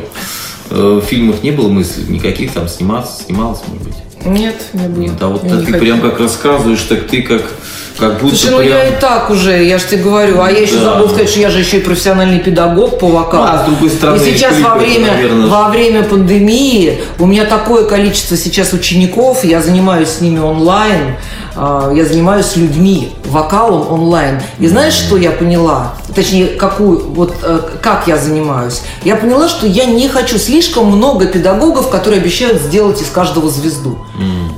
Э, 0.68 1.00
в 1.02 1.06
фильмах 1.06 1.42
не 1.42 1.52
было 1.52 1.70
мыслей 1.70 2.04
никаких 2.06 2.52
там 2.52 2.68
сниматься, 2.68 3.24
снималась, 3.24 3.60
может 3.66 3.82
быть. 3.82 3.94
Нет, 4.26 4.56
не 4.72 4.88
было. 4.88 5.00
Нет, 5.00 5.14
а 5.20 5.28
вот 5.28 5.44
Я 5.44 5.50
так 5.50 5.58
не 5.60 5.66
ты 5.66 5.72
хочу. 5.72 5.84
прям 5.84 6.00
как 6.00 6.20
рассказываешь, 6.20 6.82
так 6.82 7.06
ты 7.06 7.22
как, 7.22 7.42
как 7.98 8.20
будто 8.20 8.34
Слушай, 8.36 8.50
ну 8.50 8.58
прям... 8.58 8.68
я 8.70 8.88
и 8.88 9.00
так 9.00 9.30
уже, 9.30 9.62
я 9.64 9.78
же 9.78 9.84
тебе 9.86 10.02
говорю, 10.02 10.40
а 10.42 10.50
я 10.50 10.60
еще 10.60 10.76
Да. 10.78 10.84
забыл 10.84 11.08
сказать, 11.08 11.28
что 11.30 11.40
я 11.40 11.50
же 11.50 11.60
еще 11.60 11.78
и 11.78 11.80
профессиональный 11.80 12.40
педагог 12.40 12.98
по 12.98 13.06
вокалу. 13.06 13.44
А, 13.44 13.62
с 13.62 13.66
другой 13.70 13.90
стороны, 13.90 14.16
и 14.16 14.34
сейчас 14.34 14.54
клипы, 14.54 14.68
во 14.68 14.74
время, 14.76 15.06
наверное, 15.12 15.46
во 15.46 15.68
время 15.68 16.02
пандемии 16.02 17.00
у 17.18 17.26
меня 17.26 17.44
такое 17.44 17.84
количество 17.84 18.36
сейчас 18.36 18.72
учеников, 18.72 19.44
я 19.44 19.62
занимаюсь 19.62 20.08
с 20.08 20.20
ними 20.20 20.40
онлайн, 20.40 21.16
а, 21.56 21.92
я 21.94 22.04
занимаюсь 22.04 22.46
с 22.46 22.56
людьми 22.56 23.12
вокалом 23.26 23.92
онлайн. 23.92 24.42
И 24.58 24.66
знаешь, 24.66 24.94
что 24.94 25.16
я 25.16 25.30
поняла? 25.30 25.94
Точнее, 26.14 26.46
какую, 26.48 27.10
вот 27.12 27.34
э, 27.42 27.60
как 27.80 28.08
я 28.08 28.16
занимаюсь? 28.16 28.82
Я 29.04 29.16
поняла, 29.16 29.48
что 29.48 29.66
я 29.66 29.84
не 29.84 30.08
хочу 30.08 30.38
слишком 30.38 30.86
много 30.86 31.26
педагогов, 31.26 31.90
которые 31.90 32.20
обещают 32.20 32.60
сделать 32.60 33.00
из 33.00 33.08
каждого 33.08 33.48
звезду. 33.50 33.98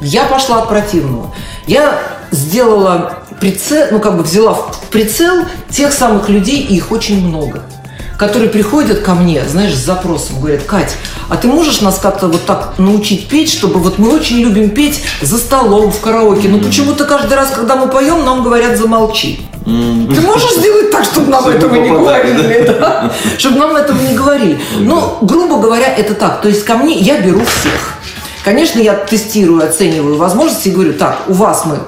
Я 0.03 0.25
пошла 0.25 0.59
от 0.59 0.69
противного. 0.69 1.35
Я 1.67 1.99
сделала 2.31 3.26
прицел, 3.41 3.87
ну 3.91 4.01
как 4.01 4.17
бы 4.17 4.23
взяла 4.23 4.55
в 4.55 4.81
прицел 4.91 5.45
тех 5.71 5.93
самых 5.93 6.29
людей, 6.29 6.63
и 6.63 6.77
их 6.77 6.91
очень 6.91 7.27
много 7.27 7.63
которые 8.17 8.49
приходят 8.49 9.01
ко 9.01 9.15
мне, 9.15 9.43
знаешь, 9.47 9.75
с 9.75 9.85
запросом, 9.85 10.41
говорят, 10.41 10.63
Кать, 10.63 10.97
а 11.29 11.37
ты 11.37 11.49
можешь 11.49 11.81
нас 11.81 11.99
как-то 11.99 12.29
вот 12.29 12.45
так 12.47 12.75
научить 12.79 13.29
петь, 13.29 13.51
чтобы 13.51 13.81
вот 13.81 13.99
мы 13.99 14.15
очень 14.15 14.39
любим 14.39 14.71
петь 14.71 15.03
за 15.21 15.39
столом, 15.39 15.93
в 15.93 16.01
караоке, 16.01 16.49
но 16.49 16.59
почему-то 16.59 17.05
каждый 17.05 17.35
раз, 17.35 17.51
когда 17.55 17.77
мы 17.77 17.89
поем, 17.89 18.25
нам 18.25 18.43
говорят, 18.43 18.79
замолчи. 18.79 19.41
Ты 19.65 20.21
можешь 20.21 20.55
сделать 20.55 20.91
так, 20.93 21.05
чтобы 21.05 21.27
нам 21.31 21.47
этого 21.49 21.75
не 21.75 21.91
говорили, 21.91 22.65
да? 22.67 23.13
Чтобы 23.37 23.59
нам 23.59 23.75
этого 23.75 24.01
не 24.01 24.15
говорили. 24.15 24.61
Ну, 24.79 25.19
грубо 25.23 25.59
говоря, 25.59 25.93
это 25.93 26.15
так. 26.15 26.41
То 26.41 26.49
есть 26.49 26.65
ко 26.65 26.77
мне 26.77 26.97
я 26.99 27.21
беру 27.21 27.41
всех. 27.41 27.96
Конечно, 28.47 28.79
я 28.79 28.95
тестирую, 28.95 29.69
оцениваю 29.69 30.19
возможности 30.19 30.69
и 30.69 30.71
говорю, 30.71 30.93
так, 30.93 31.23
у 31.27 31.33
вас 31.33 31.65
мы 31.67 31.81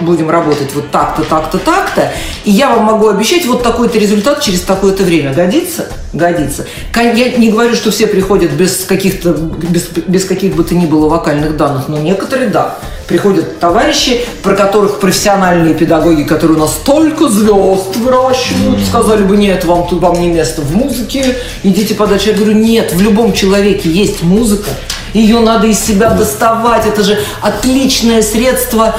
будем 0.00 0.28
работать 0.28 0.74
вот 0.74 0.90
так-то, 0.90 1.22
так-то, 1.22 1.58
так-то, 1.58 2.10
и 2.44 2.50
я 2.50 2.74
вам 2.74 2.86
могу 2.86 3.06
обещать 3.06 3.46
вот 3.46 3.62
такой-то 3.62 3.96
результат 3.96 4.42
через 4.42 4.62
такое-то 4.62 5.04
время. 5.04 5.32
Годится? 5.32 5.86
Годится. 6.12 6.66
Я 6.96 7.36
не 7.36 7.50
говорю, 7.52 7.76
что 7.76 7.92
все 7.92 8.08
приходят 8.08 8.50
без 8.50 8.84
каких-то, 8.86 9.34
без, 9.34 9.86
без 10.08 10.24
каких 10.24 10.56
бы 10.56 10.64
то 10.64 10.74
ни 10.74 10.84
было 10.84 11.08
вокальных 11.08 11.56
данных, 11.56 11.86
но 11.86 11.98
некоторые 11.98 12.50
да. 12.50 12.78
Приходят 13.06 13.60
товарищи, 13.60 14.24
про 14.42 14.56
которых 14.56 14.98
профессиональные 14.98 15.74
педагоги, 15.74 16.24
которые 16.24 16.56
у 16.56 16.60
нас 16.60 16.72
столько 16.72 17.28
звезд 17.28 17.94
выращивают, 17.94 18.84
сказали 18.84 19.22
бы, 19.22 19.36
нет, 19.36 19.64
вам 19.64 19.86
тут 19.86 20.00
вам 20.00 20.20
не 20.20 20.26
место 20.26 20.62
в 20.62 20.74
музыке, 20.74 21.36
идите 21.62 21.94
подальше. 21.94 22.30
Я 22.30 22.34
говорю, 22.34 22.54
нет, 22.54 22.92
в 22.92 23.00
любом 23.00 23.32
человеке 23.32 23.88
есть 23.88 24.24
музыка, 24.24 24.70
ее 25.14 25.40
надо 25.40 25.66
из 25.66 25.78
себя 25.78 26.10
доставать. 26.10 26.86
Это 26.86 27.02
же 27.02 27.18
отличное 27.42 28.22
средство 28.22 28.94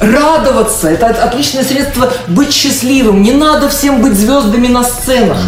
радоваться. 0.00 0.88
Это 0.90 1.06
от- 1.06 1.18
отличное 1.18 1.64
средство 1.64 2.12
быть 2.28 2.52
счастливым. 2.52 3.22
Не 3.22 3.32
надо 3.32 3.68
всем 3.68 4.02
быть 4.02 4.14
звездами 4.14 4.66
на 4.68 4.82
сценах. 4.84 5.38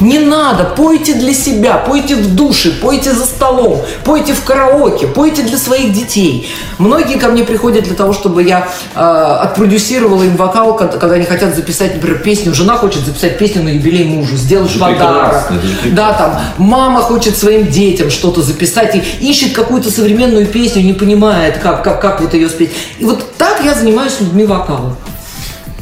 Не 0.00 0.18
надо. 0.18 0.64
Пойте 0.76 1.14
для 1.14 1.32
себя, 1.32 1.76
пойте 1.76 2.16
в 2.16 2.34
душе, 2.34 2.70
пойте 2.70 3.12
за 3.12 3.24
столом, 3.24 3.82
пойте 4.04 4.32
в 4.32 4.42
караоке, 4.44 5.06
пойте 5.06 5.42
для 5.42 5.58
своих 5.58 5.92
детей. 5.92 6.48
Многие 6.78 7.18
ко 7.18 7.28
мне 7.28 7.44
приходят 7.44 7.84
для 7.84 7.94
того, 7.94 8.12
чтобы 8.12 8.42
я 8.42 8.68
э, 8.94 9.00
отпродюсировала 9.00 10.22
им 10.24 10.36
вокал, 10.36 10.76
когда 10.76 10.98
когда 10.98 11.16
они 11.16 11.24
хотят 11.26 11.54
записать, 11.54 11.94
например, 11.94 12.18
песню. 12.18 12.54
Жена 12.54 12.76
хочет 12.76 13.04
записать 13.04 13.38
песню 13.38 13.62
на 13.62 13.68
юбилей 13.68 14.04
мужу, 14.04 14.36
сделать 14.36 14.70
Это 14.70 14.80
подарок. 14.80 15.52
Да, 15.92 16.12
там 16.14 16.40
мама 16.58 17.00
хочет 17.00 17.36
своим 17.36 17.68
детям 17.68 18.10
что-то 18.10 18.42
записать 18.42 18.94
и 18.94 19.02
ищет 19.20 19.52
какую-то 19.52 19.90
современную 19.90 20.46
песню, 20.46 20.82
не 20.82 20.92
понимает, 20.92 21.58
как, 21.58 21.84
как, 21.84 22.00
как 22.00 22.20
вот 22.20 22.34
ее 22.34 22.48
спеть. 22.48 22.72
И 22.98 23.04
вот 23.04 23.36
так 23.36 23.62
я 23.64 23.74
занимаюсь 23.74 24.20
людьми 24.20 24.44
вокалом. 24.44 24.96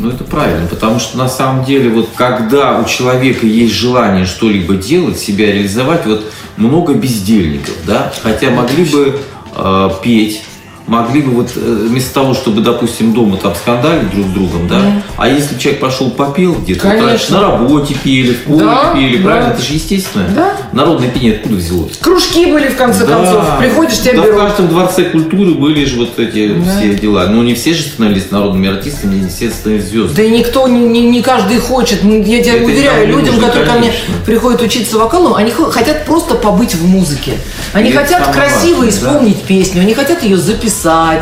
Ну, 0.03 0.11
это 0.11 0.24
правильно, 0.24 0.66
потому 0.66 0.98
что 0.98 1.16
на 1.16 1.28
самом 1.28 1.64
деле, 1.64 1.88
вот 1.88 2.09
когда 2.16 2.76
у 2.80 2.84
человека 2.86 3.46
есть 3.46 3.72
желание 3.72 4.24
что-либо 4.26 4.74
делать, 4.74 5.16
себя 5.16 5.46
реализовать, 5.46 6.07
вот 6.07 6.24
много 6.57 6.94
бездельников, 6.94 7.74
да, 7.86 8.12
хотя 8.20 8.50
могли 8.50 8.84
бы 8.84 9.20
э, 9.55 9.90
петь, 10.03 10.42
могли 10.87 11.22
бы 11.22 11.30
вот 11.33 11.51
э, 11.57 11.87
вместо 11.89 12.12
того, 12.14 12.35
чтобы, 12.35 12.61
допустим, 12.61 13.12
дома 13.12 13.37
там 13.37 13.55
скандалить 13.55 14.11
друг 14.11 14.26
с 14.26 14.30
другом, 14.30 14.68
да, 14.68 14.78
Мгм. 14.78 15.03
а 15.16 15.28
если 15.28 15.59
человек 15.59 15.80
пошел 15.80 16.11
попел 16.11 16.55
где-то, 16.55 16.80
Конечно. 16.80 17.37
на 17.41 17.43
работе 17.53 17.95
пели, 18.03 18.33
в 18.35 18.43
поле 18.45 18.64
Да, 18.64 18.93
пели, 18.95 19.16
да. 19.18 19.24
правильно? 19.24 19.51
Это 19.53 19.62
же 19.62 19.74
естественно. 19.74 20.24
Да. 20.35 20.57
Народное 20.72 21.09
пение 21.11 21.35
откуда 21.37 21.55
взялось? 21.57 21.97
Кружки 22.01 22.47
были, 22.47 22.68
в 22.68 22.76
конце 22.76 23.07
Да. 23.07 23.16
концов. 23.16 23.45
Приходишь, 23.59 23.99
тебя 24.01 24.14
да, 24.14 24.22
в 24.22 24.24
берут. 24.26 24.41
каждом 24.41 24.68
дворце 24.68 25.05
культуры 25.05 25.53
были 25.55 25.85
же 25.85 25.97
вот 25.99 26.18
эти 26.18 26.49
Да. 26.55 26.78
все 26.78 26.95
дела. 26.95 27.26
Ну, 27.26 27.43
не 27.43 27.55
все 27.55 27.74
же 27.74 27.83
становились 27.85 28.30
народными 28.30 28.68
артистами, 28.68 29.16
не 29.16 29.28
все 29.28 29.51
становились 29.51 29.87
звездами. 29.89 30.16
Да 30.16 30.22
и 30.22 30.30
никто, 30.30 30.66
не, 30.68 30.80
не, 30.80 31.01
не 31.03 31.22
каждый 31.22 31.59
хочет. 31.59 32.03
Ну, 32.03 32.22
Я 32.22 32.43
тебя 32.43 32.55
Это 32.57 32.64
уверяю, 32.64 33.07
людям, 33.09 33.35
нужно, 33.35 33.49
которые 33.49 33.66
ко 33.66 33.78
мне 33.78 33.89
конечно. 33.89 34.14
приходят 34.26 34.62
учиться 34.62 34.99
вокалу, 34.99 35.35
они 35.35 35.51
хо- 35.51 35.70
хотят 35.70 36.05
просто 36.07 36.35
побыть 36.35 36.74
в 36.74 36.87
музыке. 36.87 37.33
Они 37.72 37.91
это 37.91 38.01
хотят 38.01 38.33
красиво 38.33 38.78
важное, 38.85 38.91
исполнить 38.91 39.43
песню, 39.43 39.80
они 39.83 39.95
хотят 39.95 40.22
ее 40.22 40.37
записать, 40.37 40.71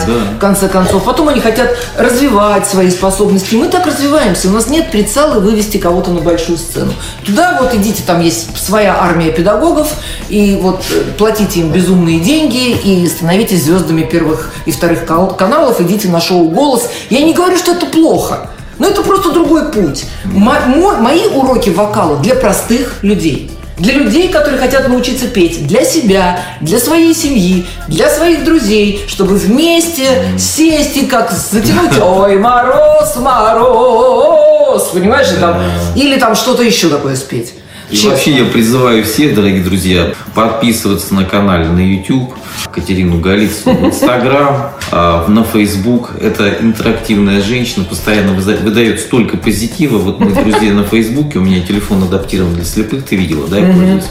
Да. 0.07 0.13
в 0.37 0.39
конце 0.39 0.69
концов. 0.69 1.05
Потом 1.05 1.29
они 1.29 1.41
хотят 1.41 1.77
развивать 1.97 2.67
свои 2.69 2.91
способности. 2.91 3.55
Мы 3.55 3.69
так 3.69 3.87
развиваемся. 3.87 4.49
У 4.49 4.53
нас 4.53 4.69
нет 4.69 4.91
прицела 4.91 5.41
вывести 5.41 5.77
кого-то 5.79 6.11
на 6.11 6.21
большую 6.21 6.59
сцену. 6.59 6.93
Туда 7.25 7.59
вот 7.61 7.75
идите, 7.75 8.03
там 8.07 8.21
есть 8.21 8.57
своя 8.59 8.97
армия 9.01 9.31
педагогов, 9.33 9.93
и 10.29 10.59
вот 10.61 10.83
э, 10.91 11.03
платите 11.19 11.61
им 11.61 11.71
безумные 11.73 12.21
деньги, 12.21 12.71
и 12.71 13.07
становитесь 13.07 13.65
звездами 13.65 14.03
первых 14.03 14.53
и 14.67 14.73
вторых 14.73 15.05
каналов, 15.07 15.81
идите 15.81 16.09
на 16.09 16.21
шоу 16.21 16.49
«Голос». 16.49 16.89
Я 17.11 17.21
не 17.23 17.33
говорю, 17.35 17.57
что 17.57 17.73
это 17.73 17.87
плохо. 17.87 18.51
Но 18.79 18.87
это 18.87 19.03
просто 19.03 19.31
другой 19.33 19.71
путь. 19.71 20.07
Мо- 20.25 20.97
мои 20.99 21.27
уроки 21.27 21.69
вокала 21.71 22.17
для 22.17 22.35
простых 22.35 23.03
людей. 23.03 23.51
Для 23.81 23.95
людей, 23.95 24.29
которые 24.29 24.59
хотят 24.59 24.89
научиться 24.89 25.27
петь 25.27 25.67
для 25.67 25.85
себя, 25.85 26.39
для 26.61 26.79
своей 26.79 27.15
семьи, 27.15 27.67
для 27.89 28.11
своих 28.11 28.45
друзей, 28.45 29.07
чтобы 29.09 29.37
вместе 29.37 30.05
сесть 30.39 30.99
и 30.99 31.07
как 31.07 31.33
затянуть 31.33 31.99
«Ой, 32.03 32.37
мороз, 32.37 33.17
мороз!» 33.17 34.91
Понимаешь? 34.93 35.29
там, 35.41 35.63
или 35.97 36.19
там 36.19 36.35
что-то 36.35 36.63
еще 36.63 36.91
такое 36.91 37.17
спеть. 37.17 37.55
И 37.91 37.97
Честно. 37.97 38.11
вообще 38.11 38.31
я 38.39 38.45
призываю 38.45 39.03
всех, 39.03 39.35
дорогие 39.35 39.65
друзья, 39.65 40.15
подписываться 40.35 41.13
на 41.13 41.25
канале 41.25 41.69
на 41.69 41.81
YouTube, 41.81 42.33
Катерину 42.73 43.19
Голицыну 43.19 43.75
в 43.75 43.85
Instagram, 43.87 44.71
а, 44.93 45.27
на 45.27 45.43
Facebook. 45.43 46.13
Это 46.21 46.57
интерактивная 46.61 47.43
женщина, 47.43 47.85
постоянно 47.85 48.33
выдает 48.33 49.01
столько 49.01 49.37
позитива. 49.37 49.99
Вот 49.99 50.21
мы 50.21 50.31
друзья 50.31 50.73
на 50.73 50.85
Фейсбуке, 50.85 51.41
у 51.41 51.43
меня 51.43 51.61
телефон 51.63 52.05
адаптирован 52.05 52.55
для 52.55 52.65
слепых, 52.65 53.05
ты 53.05 53.17
видела, 53.17 53.49
да, 53.49 53.59
я 53.59 53.67
пользуюсь? 53.67 54.05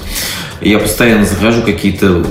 Я 0.62 0.80
постоянно 0.80 1.26
захожу, 1.26 1.62
какие-то 1.62 2.26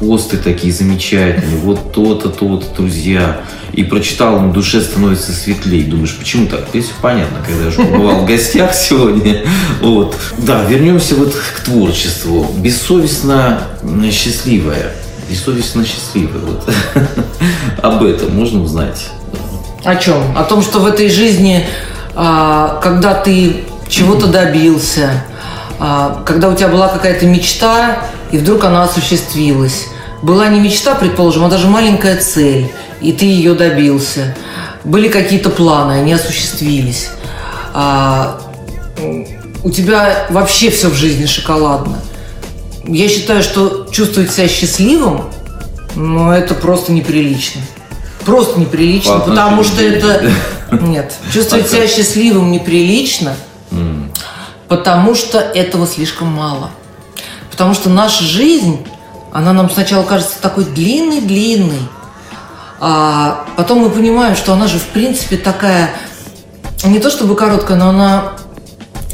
посты 0.00 0.38
такие 0.38 0.72
замечательные, 0.72 1.58
вот 1.58 1.92
то-то, 1.92 2.30
то-то, 2.30 2.66
друзья. 2.74 3.42
И 3.72 3.84
прочитал, 3.84 4.40
на 4.40 4.52
душе 4.52 4.80
становится 4.80 5.30
светлее. 5.32 5.84
Думаешь, 5.84 6.16
почему 6.16 6.48
так? 6.48 6.68
Здесь 6.70 6.90
понятно, 7.00 7.38
когда 7.46 7.62
я 7.62 7.68
уже 7.68 7.76
побывал 7.76 8.22
в 8.22 8.26
гостях 8.26 8.74
сегодня. 8.74 9.44
Вот. 9.80 10.16
Да, 10.38 10.64
вернемся 10.64 11.14
вот 11.14 11.34
к 11.34 11.60
творчеству. 11.60 12.46
Бессовестно 12.58 13.60
м, 13.82 14.10
счастливая. 14.10 14.92
Бессовестно 15.30 15.84
счастливая. 15.84 16.40
Вот. 16.40 16.68
Об 17.82 18.02
этом 18.02 18.34
можно 18.34 18.60
узнать. 18.60 19.10
О 19.84 19.94
чем? 19.94 20.36
О 20.36 20.42
том, 20.42 20.62
что 20.62 20.80
в 20.80 20.86
этой 20.86 21.08
жизни, 21.08 21.64
а, 22.16 22.80
когда 22.82 23.14
ты 23.14 23.64
чего-то 23.88 24.26
добился, 24.26 25.22
а, 25.78 26.22
когда 26.26 26.48
у 26.48 26.56
тебя 26.56 26.68
была 26.68 26.88
какая-то 26.88 27.26
мечта, 27.26 27.98
и 28.32 28.38
вдруг 28.38 28.64
она 28.64 28.84
осуществилась. 28.84 29.86
Была 30.22 30.48
не 30.48 30.60
мечта, 30.60 30.94
предположим, 30.94 31.44
а 31.44 31.48
даже 31.48 31.66
маленькая 31.66 32.16
цель, 32.16 32.70
и 33.00 33.12
ты 33.12 33.24
ее 33.24 33.54
добился. 33.54 34.36
Были 34.84 35.08
какие-то 35.08 35.50
планы, 35.50 35.92
они 35.92 36.12
осуществились. 36.12 37.08
А, 37.72 38.40
у 39.62 39.70
тебя 39.70 40.26
вообще 40.30 40.70
все 40.70 40.88
в 40.88 40.94
жизни 40.94 41.26
шоколадно. 41.26 42.00
Я 42.84 43.08
считаю, 43.08 43.42
что 43.42 43.86
чувствовать 43.90 44.30
себя 44.30 44.48
счастливым, 44.48 45.30
ну, 45.94 46.30
это 46.30 46.54
просто 46.54 46.92
неприлично. 46.92 47.60
Просто 48.24 48.60
неприлично, 48.60 49.18
По 49.20 49.30
потому 49.30 49.64
что 49.64 49.82
это... 49.82 50.30
Нет, 50.70 51.14
чувствовать 51.32 51.68
себя 51.68 51.86
счастливым 51.88 52.52
неприлично, 52.52 53.34
потому 54.68 55.14
что 55.14 55.38
этого 55.38 55.86
слишком 55.86 56.28
мало. 56.28 56.70
Потому 57.60 57.74
что 57.74 57.90
наша 57.90 58.24
жизнь, 58.24 58.78
она 59.32 59.52
нам 59.52 59.68
сначала 59.68 60.02
кажется 60.02 60.40
такой 60.40 60.64
длинной-длинной, 60.64 61.82
а 62.80 63.44
потом 63.54 63.80
мы 63.80 63.90
понимаем, 63.90 64.34
что 64.34 64.54
она 64.54 64.66
же 64.66 64.78
в 64.78 64.86
принципе 64.86 65.36
такая, 65.36 65.90
не 66.84 67.00
то 67.00 67.10
чтобы 67.10 67.36
короткая, 67.36 67.76
но 67.76 67.90
она 67.90 68.32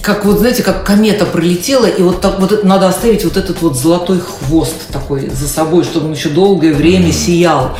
как 0.00 0.24
вот, 0.24 0.38
знаете, 0.38 0.62
как 0.62 0.84
комета 0.84 1.26
пролетела, 1.26 1.86
и 1.86 2.00
вот 2.02 2.20
так 2.20 2.38
вот 2.38 2.62
надо 2.62 2.86
оставить 2.86 3.24
вот 3.24 3.36
этот 3.36 3.62
вот 3.62 3.76
золотой 3.76 4.20
хвост 4.20 4.76
такой 4.92 5.28
за 5.28 5.48
собой, 5.48 5.82
чтобы 5.82 6.06
он 6.06 6.12
еще 6.12 6.28
долгое 6.28 6.72
время 6.72 7.10
сиял. 7.10 7.76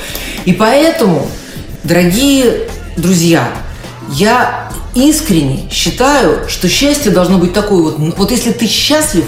И 0.47 0.53
поэтому, 0.53 1.29
дорогие 1.85 2.69
друзья, 2.97 3.53
я 4.11 4.69
искренне 4.95 5.69
считаю, 5.71 6.49
что 6.49 6.69
счастье 6.69 7.13
должно 7.13 7.39
быть 7.39 7.53
такое 7.53 7.83
вот. 7.83 7.99
Вот 8.17 8.31
если 8.31 8.53
ты 8.53 8.67
счастлив, 8.67 9.25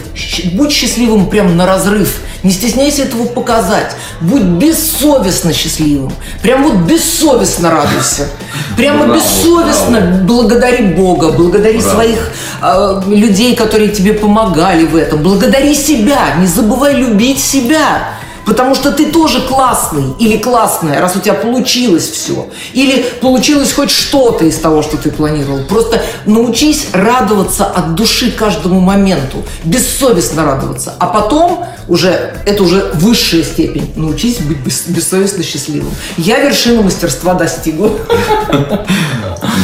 будь 0.52 0.72
счастливым 0.72 1.28
прям 1.28 1.56
на 1.56 1.66
разрыв. 1.66 2.20
Не 2.42 2.52
стесняйся 2.52 3.02
этого 3.02 3.24
показать. 3.26 3.96
Будь 4.20 4.42
бессовестно 4.42 5.52
счастливым. 5.52 6.12
Прям 6.42 6.62
вот 6.62 6.74
бессовестно 6.88 7.70
радуйся. 7.70 8.28
Прямо 8.76 9.06
Браво, 9.06 9.16
бессовестно 9.16 10.22
благодари 10.24 10.84
Бога, 10.94 11.32
благодари 11.32 11.78
Браво. 11.78 11.94
своих 11.94 12.30
э, 12.62 13.02
людей, 13.08 13.56
которые 13.56 13.90
тебе 13.90 14.12
помогали 14.12 14.86
в 14.86 14.94
этом. 14.94 15.22
Благодари 15.22 15.74
себя, 15.74 16.36
не 16.38 16.46
забывай 16.46 16.94
любить 16.94 17.40
себя. 17.40 18.17
Потому 18.48 18.74
что 18.74 18.92
ты 18.92 19.12
тоже 19.12 19.42
классный 19.42 20.14
или 20.18 20.38
классная, 20.38 21.00
раз 21.02 21.14
у 21.16 21.20
тебя 21.20 21.34
получилось 21.34 22.08
все. 22.08 22.48
Или 22.72 23.04
получилось 23.20 23.74
хоть 23.74 23.90
что-то 23.90 24.46
из 24.46 24.56
того, 24.56 24.82
что 24.82 24.96
ты 24.96 25.10
планировал. 25.10 25.60
Просто 25.64 26.00
научись 26.24 26.86
радоваться 26.94 27.66
от 27.66 27.94
души 27.94 28.30
каждому 28.30 28.80
моменту. 28.80 29.44
Бессовестно 29.64 30.46
радоваться. 30.46 30.94
А 30.98 31.08
потом 31.08 31.66
уже, 31.88 32.34
это 32.46 32.62
уже 32.62 32.90
высшая 32.94 33.42
степень. 33.42 33.92
Научись 33.96 34.38
быть 34.38 34.58
бес- 34.64 34.88
бессовестно 34.88 35.42
счастливым. 35.44 35.92
Я 36.16 36.38
вершину 36.40 36.82
мастерства 36.82 37.34
достигла. 37.34 37.90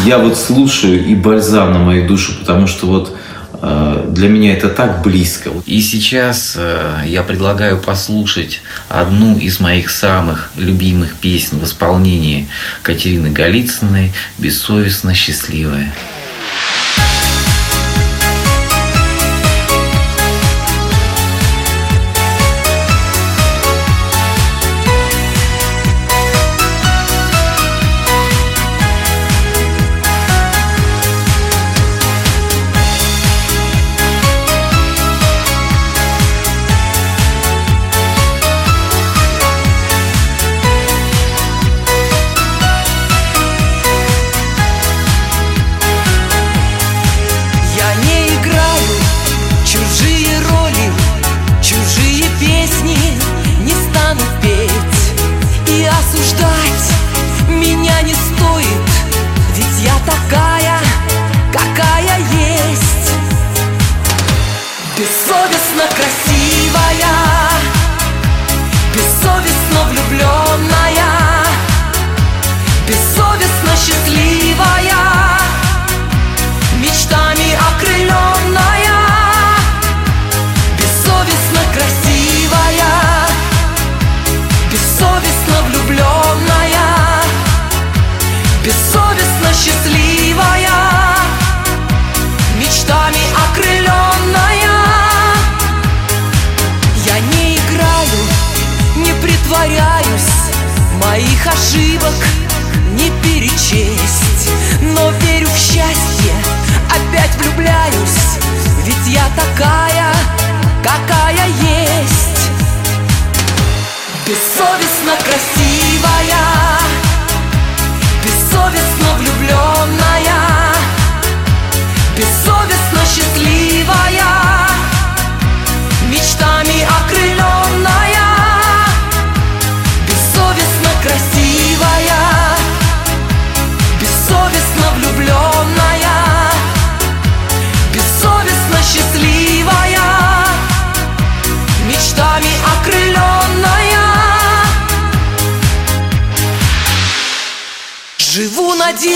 Я 0.04 0.18
вот 0.18 0.36
слушаю 0.36 1.02
и 1.06 1.14
бальзам 1.14 1.72
на 1.72 1.78
мою 1.78 2.06
душу, 2.06 2.32
потому 2.38 2.66
что 2.66 2.86
вот 2.86 3.16
для 4.08 4.28
меня 4.28 4.52
это 4.52 4.68
так 4.68 5.02
близко. 5.02 5.50
И 5.64 5.80
сейчас 5.80 6.54
э, 6.56 7.04
я 7.06 7.22
предлагаю 7.22 7.78
послушать 7.78 8.60
одну 8.90 9.38
из 9.38 9.58
моих 9.58 9.90
самых 9.90 10.50
любимых 10.56 11.14
песен 11.14 11.58
в 11.58 11.64
исполнении 11.64 12.48
Катерины 12.82 13.30
Голицыной 13.30 14.12
«Бессовестно 14.38 15.14
счастливая». 15.14 15.94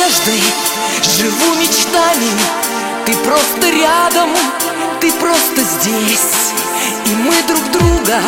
Надеждой, 0.09 0.43
живу 1.03 1.55
мечтами. 1.57 2.31
Ты 3.05 3.15
просто 3.19 3.71
рядом, 3.71 4.31
ты 5.01 5.13
просто 5.13 5.63
здесь. 5.63 6.53
И 7.07 7.15
мы 7.15 7.35
друг 7.47 7.71
друга 7.71 8.21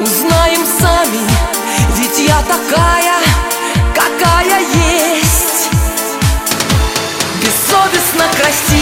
узнаем 0.00 0.64
сами. 0.80 1.20
Ведь 1.96 2.18
я 2.18 2.42
такая, 2.42 3.14
какая 3.94 4.60
есть. 4.60 5.70
Бессовестно 7.42 8.24
красивая 8.36 8.79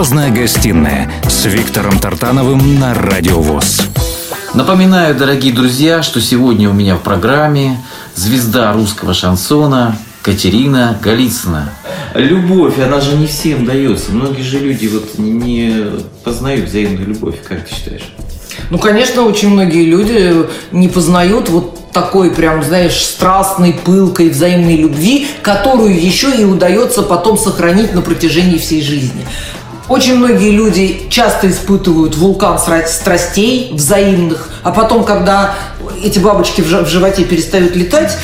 Звездная 0.00 0.30
гостиная 0.30 1.12
с 1.28 1.44
Виктором 1.44 1.98
Тартановым 1.98 2.80
на 2.80 2.94
Радио 2.94 3.38
ВОЗ. 3.38 3.82
Напоминаю, 4.54 5.14
дорогие 5.14 5.52
друзья, 5.52 6.02
что 6.02 6.22
сегодня 6.22 6.70
у 6.70 6.72
меня 6.72 6.96
в 6.96 7.00
программе 7.00 7.76
звезда 8.14 8.72
русского 8.72 9.12
шансона 9.12 9.98
Катерина 10.22 10.98
Голицына. 11.02 11.74
Любовь, 12.14 12.78
она 12.78 13.02
же 13.02 13.14
не 13.14 13.26
всем 13.26 13.66
дается. 13.66 14.12
Многие 14.12 14.40
же 14.40 14.60
люди 14.60 14.86
вот 14.86 15.18
не 15.18 15.84
познают 16.24 16.70
взаимную 16.70 17.06
любовь, 17.06 17.36
как 17.46 17.68
ты 17.68 17.74
считаешь? 17.74 18.10
Ну, 18.70 18.78
конечно, 18.78 19.24
очень 19.24 19.50
многие 19.50 19.84
люди 19.84 20.46
не 20.72 20.88
познают 20.88 21.50
вот 21.50 21.92
такой 21.92 22.30
прям, 22.30 22.62
знаешь, 22.62 23.04
страстной, 23.04 23.74
пылкой, 23.74 24.30
взаимной 24.30 24.76
любви, 24.76 25.26
которую 25.42 26.02
еще 26.02 26.34
и 26.34 26.44
удается 26.44 27.02
потом 27.02 27.36
сохранить 27.36 27.92
на 27.92 28.00
протяжении 28.00 28.56
всей 28.56 28.80
жизни. 28.80 29.26
Очень 29.90 30.18
многие 30.18 30.52
люди 30.52 31.08
часто 31.10 31.50
испытывают 31.50 32.14
вулкан 32.16 32.60
страстей 32.60 33.72
взаимных, 33.74 34.48
а 34.62 34.70
потом, 34.70 35.02
когда 35.02 35.56
эти 36.00 36.20
бабочки 36.20 36.60
в 36.60 36.68
жи- 36.68 36.84
в 36.84 36.88
животе 36.88 37.24
перестают 37.24 37.74
летать, 37.74 38.16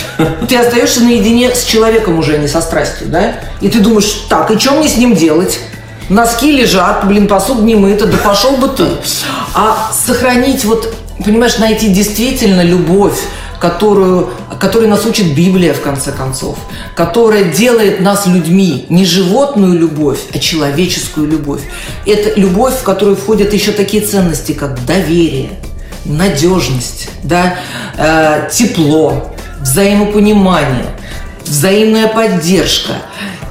ты 0.49 0.57
остаешься 0.57 1.03
наедине 1.03 1.53
с 1.53 1.65
человеком 1.65 2.21
уже, 2.21 2.35
а 2.35 2.39
не 2.39 2.47
со 2.47 2.61
страстью, 2.61 3.09
да? 3.09 3.41
И 3.61 3.69
ты 3.69 3.81
думаешь, 3.81 4.27
так, 4.29 4.49
и 4.53 4.59
что 4.61 4.75
мне 4.75 4.89
с 4.89 4.97
ним 4.97 5.17
делать? 5.17 5.59
Носки 6.09 6.53
лежат, 6.53 7.05
блин, 7.09 7.27
посуд 7.27 7.63
не 7.63 7.75
мыта, 7.75 8.07
да 8.07 8.17
пошел 8.19 8.53
бы 8.59 8.69
ты. 8.69 8.87
А 9.53 9.91
сохранить 9.93 10.65
вот, 10.65 10.95
понимаешь, 11.25 11.59
найти 11.59 11.89
действительно 11.89 12.61
любовь, 12.61 13.19
которую, 13.61 14.29
которой 14.61 14.89
нас 14.89 15.05
учит 15.07 15.35
Библия, 15.35 15.73
в 15.75 15.81
конце 15.81 16.13
концов, 16.13 16.57
которая 16.95 17.45
делает 17.45 18.01
нас 18.01 18.27
людьми, 18.27 18.87
не 18.89 19.05
животную 19.05 19.79
любовь, 19.79 20.21
а 20.35 20.39
человеческую 20.39 21.27
любовь. 21.29 21.63
Это 22.07 22.39
любовь, 22.39 22.75
в 22.75 22.83
которую 22.83 23.17
входят 23.17 23.53
еще 23.53 23.73
такие 23.73 24.03
ценности, 24.05 24.53
как 24.53 24.85
доверие, 24.85 25.51
надежность, 26.05 27.09
да, 27.23 27.55
э, 27.97 28.49
тепло, 28.53 29.33
взаимопонимание, 29.61 30.87
взаимная 31.45 32.09
поддержка. 32.09 32.93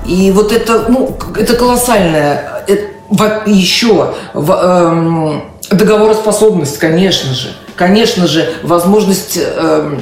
И 0.06 0.32
вот 0.32 0.51
это, 0.51 0.86
ну, 0.89 1.18
это 1.38 1.56
колоссальное. 1.56 2.64
э, 2.68 2.78
во- 3.10 3.43
Еще 3.45 4.14
в- 4.34 4.51
эм, 4.51 5.43
договороспособность, 5.70 6.78
конечно 6.78 7.34
же. 7.34 7.49
Конечно 7.76 8.28
же, 8.28 8.53
возможность 8.63 9.38
эм, 9.38 10.01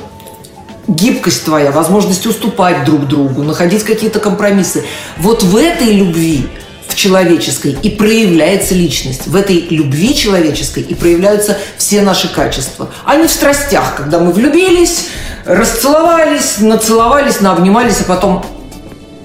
гибкость 0.88 1.46
твоя, 1.46 1.72
возможность 1.72 2.26
уступать 2.26 2.86
друг 2.86 3.08
другу, 3.08 3.44
находить 3.44 3.84
какие-то 3.84 4.20
компромиссы. 4.20 4.84
Вот 5.18 5.44
в 5.44 5.58
этой 5.58 5.92
любви, 5.92 6.48
в 6.88 6.96
человеческой, 6.96 7.76
и 7.82 7.90
проявляется 7.90 8.76
личность. 8.76 9.26
В 9.26 9.36
этой 9.36 9.60
любви 9.70 10.14
человеческой 10.16 10.84
и 10.84 10.94
проявляются 10.94 11.58
все 11.78 12.02
наши 12.02 12.32
качества. 12.32 12.90
А 13.06 13.16
не 13.16 13.28
в 13.28 13.32
страстях, 13.32 13.96
когда 13.96 14.20
мы 14.20 14.32
влюбились, 14.32 15.08
расцеловались, 15.46 16.60
нацеловались, 16.60 17.42
наобнимались, 17.42 18.02
а 18.02 18.04
потом 18.04 18.46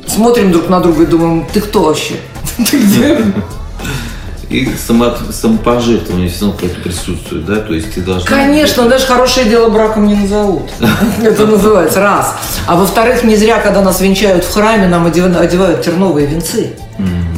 смотрим 0.07 0.53
друг 0.53 0.69
на 0.69 0.81
друга 0.81 1.03
и 1.03 1.07
думаем, 1.07 1.47
ты 1.53 1.61
кто 1.61 1.83
вообще? 1.83 2.15
Ты 2.71 2.79
где? 2.79 3.19
И 4.51 4.67
само, 4.77 5.13
самопожертвование 5.31 6.29
все 6.31 6.47
равно 6.47 6.59
при- 6.59 6.69
присутствует, 6.69 7.45
да? 7.45 7.57
То 7.57 7.75
есть 7.75 7.93
ты 7.95 8.01
должна... 8.01 8.27
Конечно, 8.29 8.89
даже 8.89 9.05
хорошее 9.07 9.47
дело 9.47 9.69
браком 9.69 10.07
не 10.07 10.15
назовут. 10.15 10.71
Это 11.23 11.47
называется 11.47 12.01
раз. 12.01 12.35
А 12.67 12.75
во-вторых, 12.77 13.25
не 13.25 13.37
зря, 13.37 13.59
когда 13.61 13.83
нас 13.83 14.01
венчают 14.01 14.45
в 14.45 14.53
храме, 14.53 14.87
нам 14.89 15.07
одев- 15.07 15.37
одевают 15.39 15.83
терновые 15.83 16.27
венцы. 16.27 16.71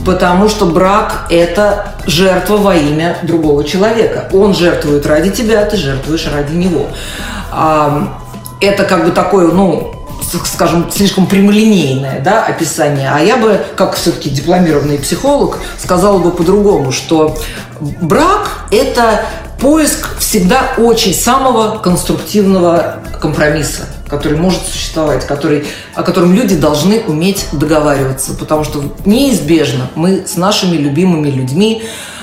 Потому 0.07 0.49
что 0.49 0.65
брак– 0.67 1.27
это 1.31 1.95
жертва 2.07 2.57
во 2.57 2.75
имя 2.75 3.19
другого 3.23 3.63
человека. 3.65 4.29
Он 4.33 4.55
жертвует 4.55 5.05
ради 5.05 5.31
тебя, 5.31 5.63
ты 5.67 5.77
жертвуешь 5.77 6.27
ради 6.35 6.55
него. 6.55 6.87
А, 7.53 8.15
Это 8.63 8.85
как 8.85 9.05
бы 9.05 9.11
такое, 9.11 9.49
ну, 9.49 9.95
скажем, 10.47 10.91
слишком 10.91 11.27
прямолинейное 11.27 12.21
да, 12.21 12.45
описание. 12.45 13.11
А 13.13 13.21
я 13.21 13.37
бы, 13.37 13.61
как 13.77 13.95
все-таки 13.95 14.31
дипломированный 14.31 14.99
психолог, 14.99 15.59
сказала 15.79 16.19
бы 16.19 16.31
по-другому, 16.31 16.93
что 16.93 17.37
брак– 17.81 18.67
это 18.71 19.25
поиск 19.61 20.19
всегда 20.19 20.73
очень 20.79 21.15
самого 21.15 21.79
конструктивного 21.79 22.97
компромисса, 23.21 23.87
который 24.09 24.39
может 24.39 24.67
существовать, 24.67 25.27
который, 25.27 25.67
о 25.95 26.03
котором 26.03 26.35
люди 26.35 26.57
должны 26.57 27.01
уметь 27.07 27.47
договариваться, 27.53 28.35
потому 28.35 28.65
что 28.65 28.97
неизбежно 29.05 29.91
мы 29.95 30.27
с 30.27 30.37
нашими 30.37 30.77
любимыми 30.77 31.29
людьми 31.31 31.83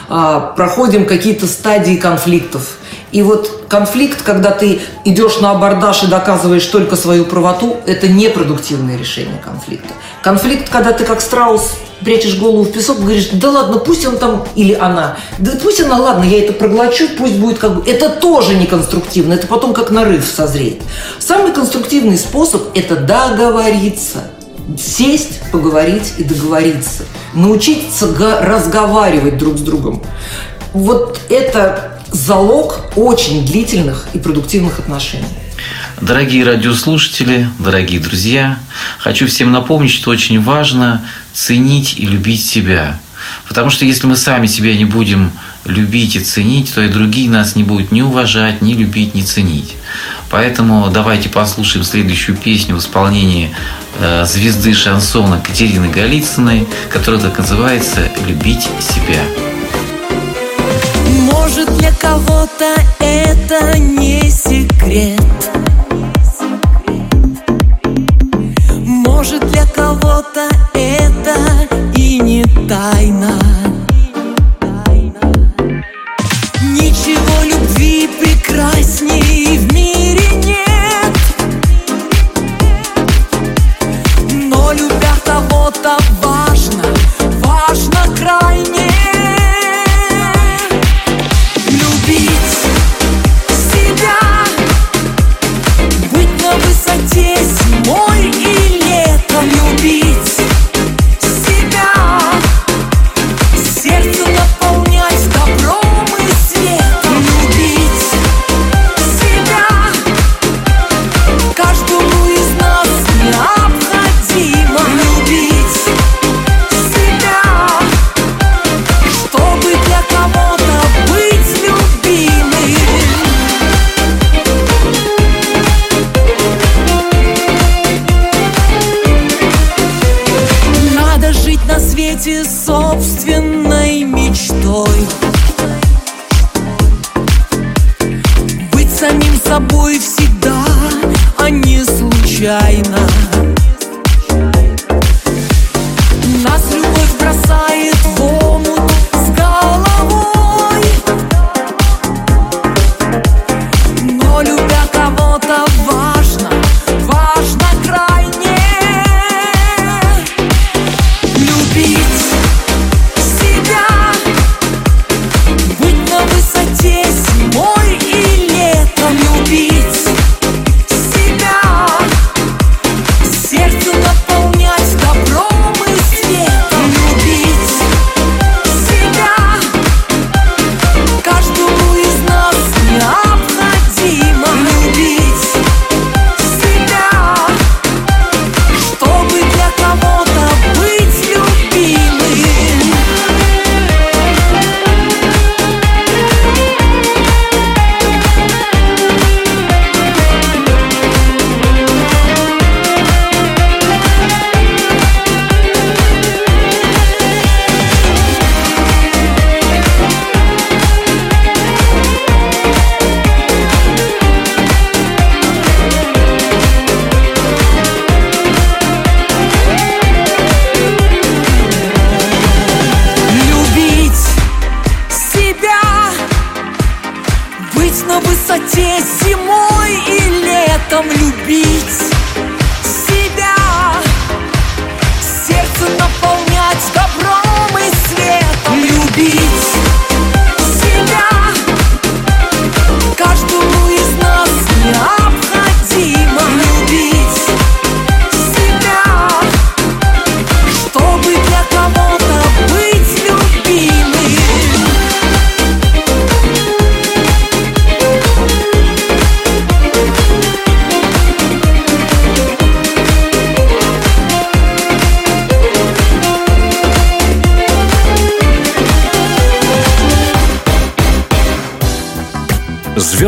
а, 0.10 0.40
проходим 0.40 1.06
какие-то 1.06 1.48
стадии 1.48 1.96
конфликтов. 1.96 2.78
И 3.12 3.22
вот 3.22 3.66
конфликт, 3.70 4.22
когда 4.22 4.52
ты 4.52 4.82
идешь 5.06 5.40
на 5.40 5.52
абордаж 5.52 6.04
и 6.04 6.08
доказываешь 6.08 6.66
только 6.66 6.96
свою 6.96 7.26
правоту, 7.26 7.78
это 7.86 8.08
непродуктивное 8.08 8.98
решение 8.98 9.42
конфликта. 9.44 9.94
Конфликт, 10.22 10.70
когда 10.70 10.92
ты 10.92 11.06
как 11.06 11.22
страус 11.22 11.76
прячешь 12.02 12.38
голову 12.38 12.64
в 12.64 12.72
песок 12.72 13.00
говоришь, 13.00 13.30
да 13.32 13.50
ладно, 13.50 13.80
пусть 13.80 14.06
он 14.06 14.18
там 14.18 14.46
или 14.56 14.74
она, 14.74 15.18
да 15.40 15.54
пусть 15.62 15.82
она, 15.82 15.98
ладно, 15.98 16.24
я 16.24 16.44
это 16.44 16.54
проглочу, 16.54 17.08
пусть 17.18 17.36
будет 17.36 17.60
как 17.60 17.76
бы... 17.76 17.90
Это 17.90 18.10
тоже 18.10 18.56
не 18.56 18.66
конструктивно, 18.68 19.34
это 19.34 19.48
потом 19.48 19.74
как 19.74 19.90
нарыв 19.90 20.26
созреет. 20.26 20.82
Самый 21.20 21.54
конструктивный 21.54 22.18
способ– 22.18 22.64
это 22.76 22.98
договориться. 22.98 24.32
Сесть, 24.78 25.40
поговорить 25.52 26.14
и 26.18 26.26
договориться. 26.26 27.06
Научиться 27.34 28.08
разговаривать 28.42 29.38
друг 29.38 29.58
с 29.58 29.62
другом. 29.62 30.04
вот 30.74 31.20
это 31.30 31.97
залог 32.12 32.82
очень 32.96 33.46
длительных 33.46 34.08
и 34.14 34.20
продуктивных 34.20 34.80
отношений. 34.80 35.26
Дорогие 36.02 36.44
радиослушатели, 36.44 37.50
дорогие 37.60 38.00
друзья, 38.00 38.60
хочу 39.00 39.28
всем 39.28 39.52
напомнить, 39.52 39.92
что 39.92 40.12
очень 40.12 40.42
важно 40.42 41.04
ценить 41.34 41.96
и 41.98 42.06
любить 42.06 42.46
себя. 42.46 43.00
Потому 43.48 43.70
что 43.70 43.86
если 43.86 44.08
мы 44.08 44.16
сами 44.16 44.48
себя 44.48 44.76
не 44.76 44.86
будем 44.86 45.32
любить 45.66 46.16
и 46.16 46.20
ценить, 46.20 46.74
то 46.74 46.82
и 46.82 46.88
другие 46.88 47.30
нас 47.30 47.56
не 47.56 47.64
будут 47.64 47.92
ни 47.92 48.02
уважать, 48.02 48.62
ни 48.62 48.74
любить, 48.74 49.16
ни 49.16 49.22
ценить. 49.22 49.76
Поэтому 50.30 50.90
давайте 50.90 51.30
послушаем 51.30 51.84
следующую 51.84 52.38
песню 52.38 52.76
в 52.76 52.80
исполнении 52.80 53.54
э, 54.00 54.26
звезды 54.26 54.74
шансона 54.74 55.42
Катерины 55.42 55.90
Голицыной, 55.90 56.68
которая 56.92 57.22
так 57.22 57.38
называется 57.38 58.02
«Любить 58.28 58.68
себя». 58.80 59.57
Может 61.48 61.78
для 61.78 61.94
кого-то 61.94 62.76
это 63.00 63.80
не 63.80 64.30
секрет. 64.30 65.22
Может 68.86 69.50
для 69.52 69.66
кого-то 69.66 70.50
это 70.74 71.38
и 71.96 72.20
не 72.20 72.44
тайна. 72.68 73.40
Ничего 76.62 77.46
любви 77.46 78.10
прекрасней 78.20 79.17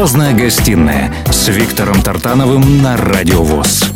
Звездная 0.09 0.33
гостиная 0.33 1.13
с 1.31 1.49
Виктором 1.49 2.01
Тартановым 2.01 2.81
на 2.81 2.97
Радио 2.97 3.43
ВОЗ. 3.43 3.91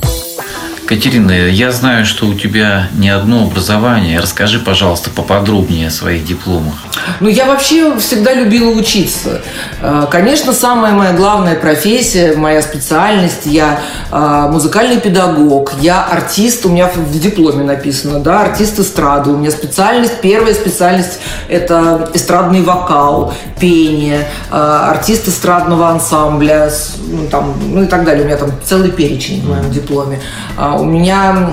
Катерина, 0.85 1.31
я 1.31 1.71
знаю, 1.71 2.05
что 2.05 2.27
у 2.27 2.35
тебя 2.35 2.89
не 2.93 3.09
одно 3.09 3.45
образование. 3.45 4.19
Расскажи, 4.19 4.59
пожалуйста, 4.59 5.09
поподробнее 5.09 5.87
о 5.87 5.89
своих 5.89 6.23
дипломах. 6.23 6.75
Ну, 7.19 7.29
я 7.29 7.45
вообще 7.45 7.97
всегда 7.97 8.31
любила 8.31 8.69
учиться. 8.69 9.41
Э, 9.81 10.05
Конечно, 10.11 10.53
самая 10.53 10.93
моя 10.93 11.13
главная 11.13 11.55
профессия, 11.55 12.35
моя 12.35 12.61
специальность, 12.61 13.45
я 13.45 13.79
музыкальный 14.13 14.99
педагог, 14.99 15.73
я 15.81 16.03
артист, 16.03 16.65
у 16.67 16.69
меня 16.69 16.87
в 16.87 17.19
дипломе 17.19 17.63
написано, 17.63 18.19
да, 18.19 18.41
артист 18.41 18.79
эстрады. 18.79 19.31
У 19.31 19.37
меня 19.37 19.49
специальность, 19.49 20.21
первая 20.21 20.53
специальность– 20.53 21.19
это 21.49 22.11
эстрадный 22.13 22.61
вокал, 22.61 23.33
пение, 23.59 24.27
э, 24.51 24.55
артист 24.55 25.27
эстрадного 25.27 25.89
ансамбля, 25.89 26.69
ну, 27.07 27.27
там, 27.27 27.55
ну 27.65 27.83
и 27.83 27.87
так 27.87 28.03
далее. 28.05 28.23
У 28.23 28.27
меня 28.27 28.37
там 28.37 28.51
целый 28.63 28.91
перечень 28.91 29.41
в 29.41 29.49
моем 29.49 29.71
дипломе. 29.71 30.19
А 30.57 30.75
У 30.75 30.83
меня 30.83 31.49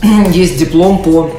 есть 0.30 0.58
диплом 0.58 1.02
по 1.02 1.32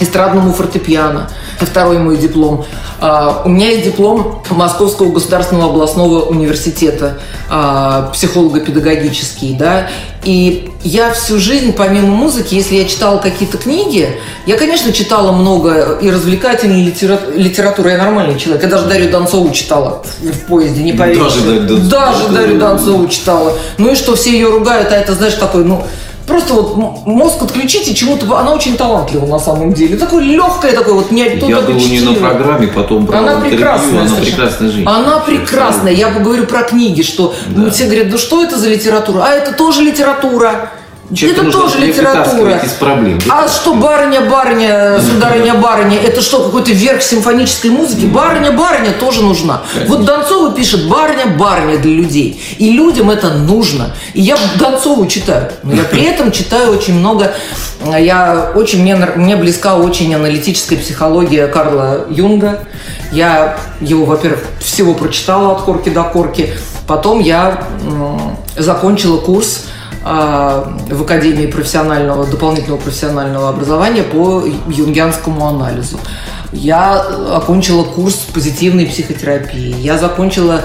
эстрадному 0.00 0.52
фортепиано. 0.52 1.28
Это 1.56 1.66
второй 1.66 1.98
мой 1.98 2.16
диплом. 2.16 2.64
А, 3.00 3.42
у 3.44 3.48
меня 3.48 3.70
есть 3.70 3.84
диплом 3.84 4.42
Московского 4.50 5.12
государственного 5.12 5.70
областного 5.70 6.22
университета, 6.22 7.18
а, 7.50 8.10
психолого-педагогический, 8.12 9.54
да, 9.54 9.88
и 10.24 10.70
я 10.82 11.12
всю 11.12 11.38
жизнь, 11.38 11.72
помимо 11.72 12.08
музыки, 12.08 12.54
если 12.54 12.76
я 12.76 12.84
читала 12.86 13.18
какие-то 13.18 13.58
книги, 13.58 14.08
я, 14.46 14.56
конечно, 14.56 14.92
читала 14.92 15.32
много 15.32 15.98
и 16.00 16.10
развлекательной 16.10 16.82
литературы, 16.82 17.90
я 17.90 17.98
нормальный 17.98 18.38
человек, 18.38 18.62
я 18.62 18.68
даже 18.70 18.86
Дарью 18.86 19.10
Донцову 19.10 19.50
читала 19.52 20.02
в 20.20 20.46
поезде, 20.46 20.82
не 20.82 20.92
поверишь. 20.92 21.34
Даже 21.34 21.60
Донцову. 21.60 21.90
Даже 21.90 22.28
Дарью 22.28 22.58
Донцову 22.58 23.08
читала. 23.08 23.52
Ну 23.76 23.92
и 23.92 23.94
что, 23.94 24.16
все 24.16 24.30
ее 24.30 24.48
ругают, 24.48 24.92
а 24.92 24.96
это, 24.96 25.14
знаешь, 25.14 25.34
такой, 25.34 25.64
ну, 25.64 25.84
Просто 26.26 26.54
вот 26.54 27.06
мозг 27.06 27.42
отключите 27.42 27.94
чему-то. 27.94 28.38
Она 28.38 28.52
очень 28.54 28.76
талантлива 28.76 29.26
на 29.26 29.38
самом 29.38 29.74
деле. 29.74 29.96
Такое 29.96 30.22
легкое, 30.22 30.72
такое 30.72 30.94
вот 30.94 31.10
не 31.10 31.22
Я 31.22 31.60
был 31.60 31.76
у 31.76 31.78
нее 31.78 32.02
на 32.02 32.14
программе, 32.14 32.66
потом 32.68 33.08
Она 33.12 33.40
прекрасная. 33.40 34.02
Она 34.02 34.16
прекрасная 34.16 34.70
жизнь. 34.70 34.88
Она 34.88 35.18
прекрасная. 35.20 35.92
Я 35.92 36.10
говорю 36.10 36.46
про 36.46 36.62
книги, 36.62 37.02
что 37.02 37.34
да. 37.48 37.70
все 37.70 37.84
говорят, 37.84 38.10
да 38.10 38.18
что 38.18 38.42
это 38.42 38.58
за 38.58 38.70
литература? 38.70 39.24
А 39.24 39.32
это 39.32 39.52
тоже 39.52 39.82
литература. 39.82 40.70
Человек 41.12 41.38
это 41.38 41.52
тоже 41.52 41.78
литература. 41.78 42.56
Из 42.58 42.72
проблем. 42.72 43.20
А 43.28 43.46
что 43.46 43.74
барыня, 43.74 44.22
барыня, 44.22 45.00
сударыня, 45.00 45.54
барыня, 45.54 45.98
это 45.98 46.22
что, 46.22 46.44
какой-то 46.44 46.72
верх 46.72 47.02
симфонической 47.02 47.70
музыки? 47.70 48.06
Барыня, 48.06 48.52
барыня 48.52 48.92
тоже 48.92 49.22
нужна. 49.22 49.62
Конечно. 49.72 49.94
Вот 49.94 50.06
Донцова 50.06 50.52
пишет 50.52 50.88
барыня, 50.88 51.26
барыня 51.26 51.78
для 51.78 51.92
людей. 51.92 52.40
И 52.58 52.70
людям 52.70 53.10
это 53.10 53.30
нужно. 53.34 53.94
И 54.14 54.22
я 54.22 54.38
Донцову 54.58 55.06
читаю. 55.06 55.50
Но 55.62 55.74
я 55.74 55.84
при 55.84 56.04
этом 56.04 56.32
читаю 56.32 56.72
очень 56.72 56.94
много. 56.94 57.34
Я 57.84 58.52
очень, 58.54 58.80
мне, 58.80 58.96
мне 58.96 59.36
близка 59.36 59.76
очень 59.76 60.14
аналитическая 60.14 60.76
психология 60.76 61.48
Карла 61.48 62.06
Юнга. 62.08 62.60
Я 63.12 63.58
его, 63.80 64.06
во-первых, 64.06 64.40
всего 64.60 64.94
прочитала 64.94 65.52
от 65.52 65.62
корки 65.62 65.90
до 65.90 66.04
корки. 66.04 66.54
Потом 66.86 67.20
я 67.20 67.64
закончила 68.56 69.18
курс 69.18 69.66
в 70.04 71.02
Академии 71.02 71.46
профессионального, 71.46 72.26
дополнительного 72.26 72.78
профессионального 72.78 73.48
образования 73.48 74.02
по 74.02 74.44
юнгианскому 74.68 75.46
анализу. 75.46 75.98
Я 76.52 77.00
окончила 77.32 77.84
курс 77.84 78.14
позитивной 78.32 78.86
психотерапии. 78.86 79.74
Я 79.80 79.98
закончила, 79.98 80.62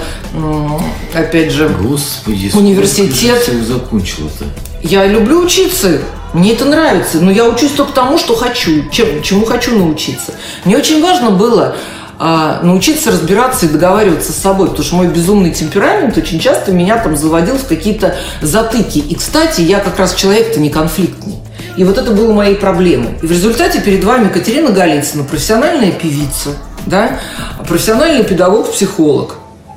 опять 1.14 1.52
же, 1.52 1.68
Господи, 1.68 2.50
университет. 2.54 3.44
Ты 3.46 3.64
закончила-то? 3.64 4.44
Я 4.82 5.06
люблю 5.06 5.40
учиться. 5.40 6.00
Мне 6.32 6.52
это 6.52 6.64
нравится, 6.64 7.18
но 7.20 7.30
я 7.32 7.44
учусь 7.48 7.72
только 7.72 7.92
тому, 7.92 8.16
что 8.18 8.36
хочу, 8.36 8.88
чем, 8.90 9.20
чему 9.22 9.44
хочу 9.44 9.76
научиться. 9.76 10.34
Мне 10.64 10.76
очень 10.76 11.02
важно 11.02 11.30
было 11.30 11.74
а, 12.22 12.60
научиться 12.62 13.10
разбираться 13.10 13.64
и 13.64 13.70
договариваться 13.70 14.32
с 14.32 14.36
собой, 14.36 14.68
потому 14.68 14.84
что 14.84 14.96
мой 14.96 15.08
безумный 15.08 15.52
темперамент 15.52 16.18
очень 16.18 16.38
часто 16.38 16.70
меня 16.70 16.98
там 16.98 17.16
заводил 17.16 17.56
в 17.56 17.66
какие-то 17.66 18.14
затыки. 18.42 18.98
И, 18.98 19.14
кстати, 19.14 19.62
я 19.62 19.78
как 19.78 19.98
раз 19.98 20.14
человек-то 20.14 20.60
не 20.60 20.68
конфликтный. 20.68 21.36
И 21.78 21.84
вот 21.84 21.96
это 21.96 22.10
было 22.10 22.34
моей 22.34 22.56
проблемой. 22.56 23.14
И 23.22 23.26
в 23.26 23.32
результате 23.32 23.80
перед 23.80 24.04
вами 24.04 24.28
Катерина 24.28 24.70
Голицына, 24.70 25.24
профессиональная 25.24 25.92
певица, 25.92 26.50
да, 26.84 27.18
профессиональный 27.66 28.22
педагог-психолог, 28.22 29.36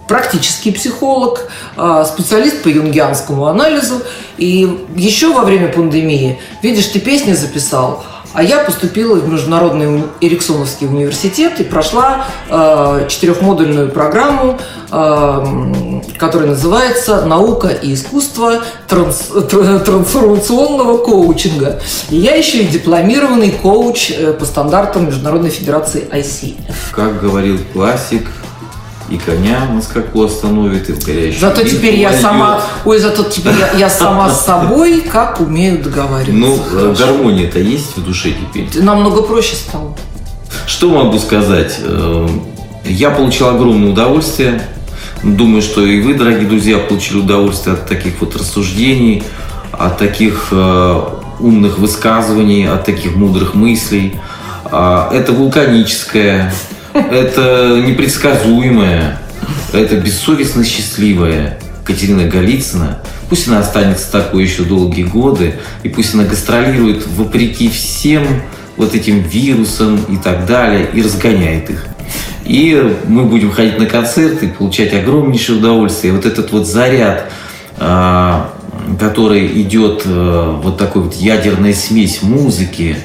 практический 0.10 0.74
психолог, 0.74 1.50
а, 1.78 2.04
специалист 2.04 2.62
по 2.62 2.68
юнгианскому 2.68 3.48
анализу. 3.48 4.02
И 4.38 4.86
еще 4.98 5.34
во 5.34 5.46
время 5.46 5.70
пандемии, 5.70 6.42
видишь, 6.62 6.88
ты 6.88 7.00
песни 7.00 7.32
записал, 7.32 8.04
а 8.34 8.44
я 8.44 8.60
поступила 8.60 9.16
в 9.16 9.30
Международный 9.30 10.04
Эриксоновский 10.22 10.88
университет 10.88 11.60
и 11.60 11.64
прошла 11.64 12.26
э, 12.50 13.06
четырехмодульную 13.08 13.90
программу, 13.90 14.60
э, 14.92 16.02
которая 16.18 16.50
называется 16.50 17.26
«Наука 17.26 17.68
и 17.68 17.94
искусство 17.94 18.64
транс, 18.88 19.30
трансформационного 19.50 20.98
коучинга». 20.98 21.80
И 22.10 22.18
я 22.18 22.36
еще 22.36 22.60
и 22.60 22.68
дипломированный 22.68 23.52
коуч 23.52 24.12
э, 24.12 24.34
по 24.34 24.46
стандартам 24.46 25.06
Международной 25.08 25.52
Федерации 25.52 26.08
IC. 26.12 26.56
Как 26.92 27.22
говорил 27.22 27.60
классик, 27.74 28.28
и 29.14 29.18
коня 29.18 29.68
на 29.72 29.82
скаку 29.82 30.24
остановит, 30.24 30.90
и 30.90 30.94
в 30.94 31.06
горящую 31.06 31.40
Зато 31.40 31.64
теперь 31.64 32.00
я 32.00 32.12
сама, 32.12 32.62
ой, 32.84 33.00
зато 33.00 33.24
теперь 33.24 33.54
я, 33.60 33.78
я 33.78 33.90
сама 33.90 34.30
с 34.30 34.46
собой 34.46 35.02
как 35.02 35.40
умею 35.40 35.84
договариваться. 35.84 36.34
Ну, 36.34 36.60
э, 36.72 36.96
гармония-то 36.98 37.60
есть 37.60 37.96
в 37.96 38.04
душе 38.04 38.32
теперь? 38.32 38.84
Намного 38.84 39.22
проще 39.22 39.56
стало. 39.56 39.96
Что 40.66 40.90
могу 40.90 41.20
сказать? 41.20 41.78
Э, 41.82 42.28
я 42.86 43.12
получил 43.12 43.50
огромное 43.50 43.92
удовольствие. 43.92 44.68
Думаю, 45.22 45.62
что 45.62 45.86
и 45.86 46.02
вы, 46.02 46.16
дорогие 46.16 46.48
друзья, 46.48 46.80
получили 46.80 47.20
удовольствие 47.20 47.76
от 47.76 47.88
таких 47.88 48.20
вот 48.20 48.36
рассуждений, 48.36 49.24
от 49.72 50.00
таких 50.00 50.48
э, 50.52 51.02
умных 51.40 51.78
высказываний, 51.78 52.68
от 52.68 52.84
таких 52.86 53.16
мудрых 53.16 53.54
мыслей. 53.54 54.20
А, 54.66 55.12
это 55.14 55.34
вулканическое, 55.34 56.52
это 56.94 57.82
непредсказуемая, 57.86 59.20
это 59.72 59.96
бессовестно 59.96 60.64
счастливая 60.64 61.60
Катерина 61.84 62.26
Голицына. 62.26 63.00
Пусть 63.30 63.48
она 63.48 63.60
останется 63.60 64.12
такой 64.12 64.44
еще 64.44 64.64
долгие 64.64 65.04
годы, 65.04 65.56
и 65.84 65.90
пусть 65.90 66.14
она 66.14 66.24
гастролирует 66.24 67.08
вопреки 67.08 67.70
всем 67.70 68.26
вот 68.78 68.96
этим 68.96 69.20
вирусам 69.22 69.98
и 70.10 70.18
так 70.18 70.46
далее, 70.46 70.88
и 70.94 71.02
разгоняет 71.02 71.70
их. 71.70 71.86
И 72.46 72.98
мы 73.08 73.24
будем 73.24 73.52
ходить 73.52 73.80
на 73.80 73.86
концерты, 73.86 74.50
получать 74.50 74.94
огромнейшее 74.94 75.60
удовольствие. 75.60 76.14
Вот 76.14 76.26
этот 76.26 76.52
вот 76.52 76.68
заряд, 76.68 77.32
а, 77.78 78.54
который 79.00 79.62
идет, 79.62 80.04
а, 80.06 80.60
вот 80.62 80.78
такой 80.78 81.04
вот 81.04 81.16
ядерная 81.16 81.74
смесь 81.74 82.22
музыки, 82.22 82.98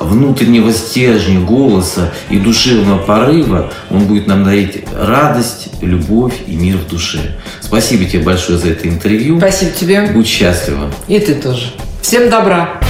внутреннего 0.00 0.72
стержня, 0.72 1.40
голоса 1.40 2.12
и 2.30 2.38
душевного 2.38 2.98
порыва, 2.98 3.72
он 3.90 4.06
будет 4.06 4.26
нам 4.26 4.44
дарить 4.44 4.84
радость, 4.94 5.68
любовь 5.80 6.34
и 6.46 6.54
мир 6.54 6.76
в 6.76 6.88
душе. 6.88 7.36
Спасибо 7.60 8.04
тебе 8.04 8.22
большое 8.22 8.58
за 8.58 8.70
это 8.70 8.88
интервью. 8.88 9.38
Спасибо 9.38 9.72
тебе. 9.72 10.02
Будь 10.12 10.26
счастлива. 10.26 10.90
И 11.06 11.18
ты 11.18 11.34
тоже. 11.34 11.72
Всем 12.02 12.30
добра. 12.30 12.80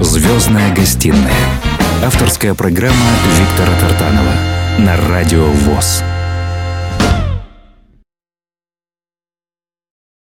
Звездная 0.00 0.74
гостиная. 0.74 1.32
Авторская 2.04 2.54
программа 2.54 2.94
Виктора 3.38 3.72
Тартанова 3.80 4.32
на 4.78 4.96
радио 5.08 5.44
ВОЗ. 5.44 6.02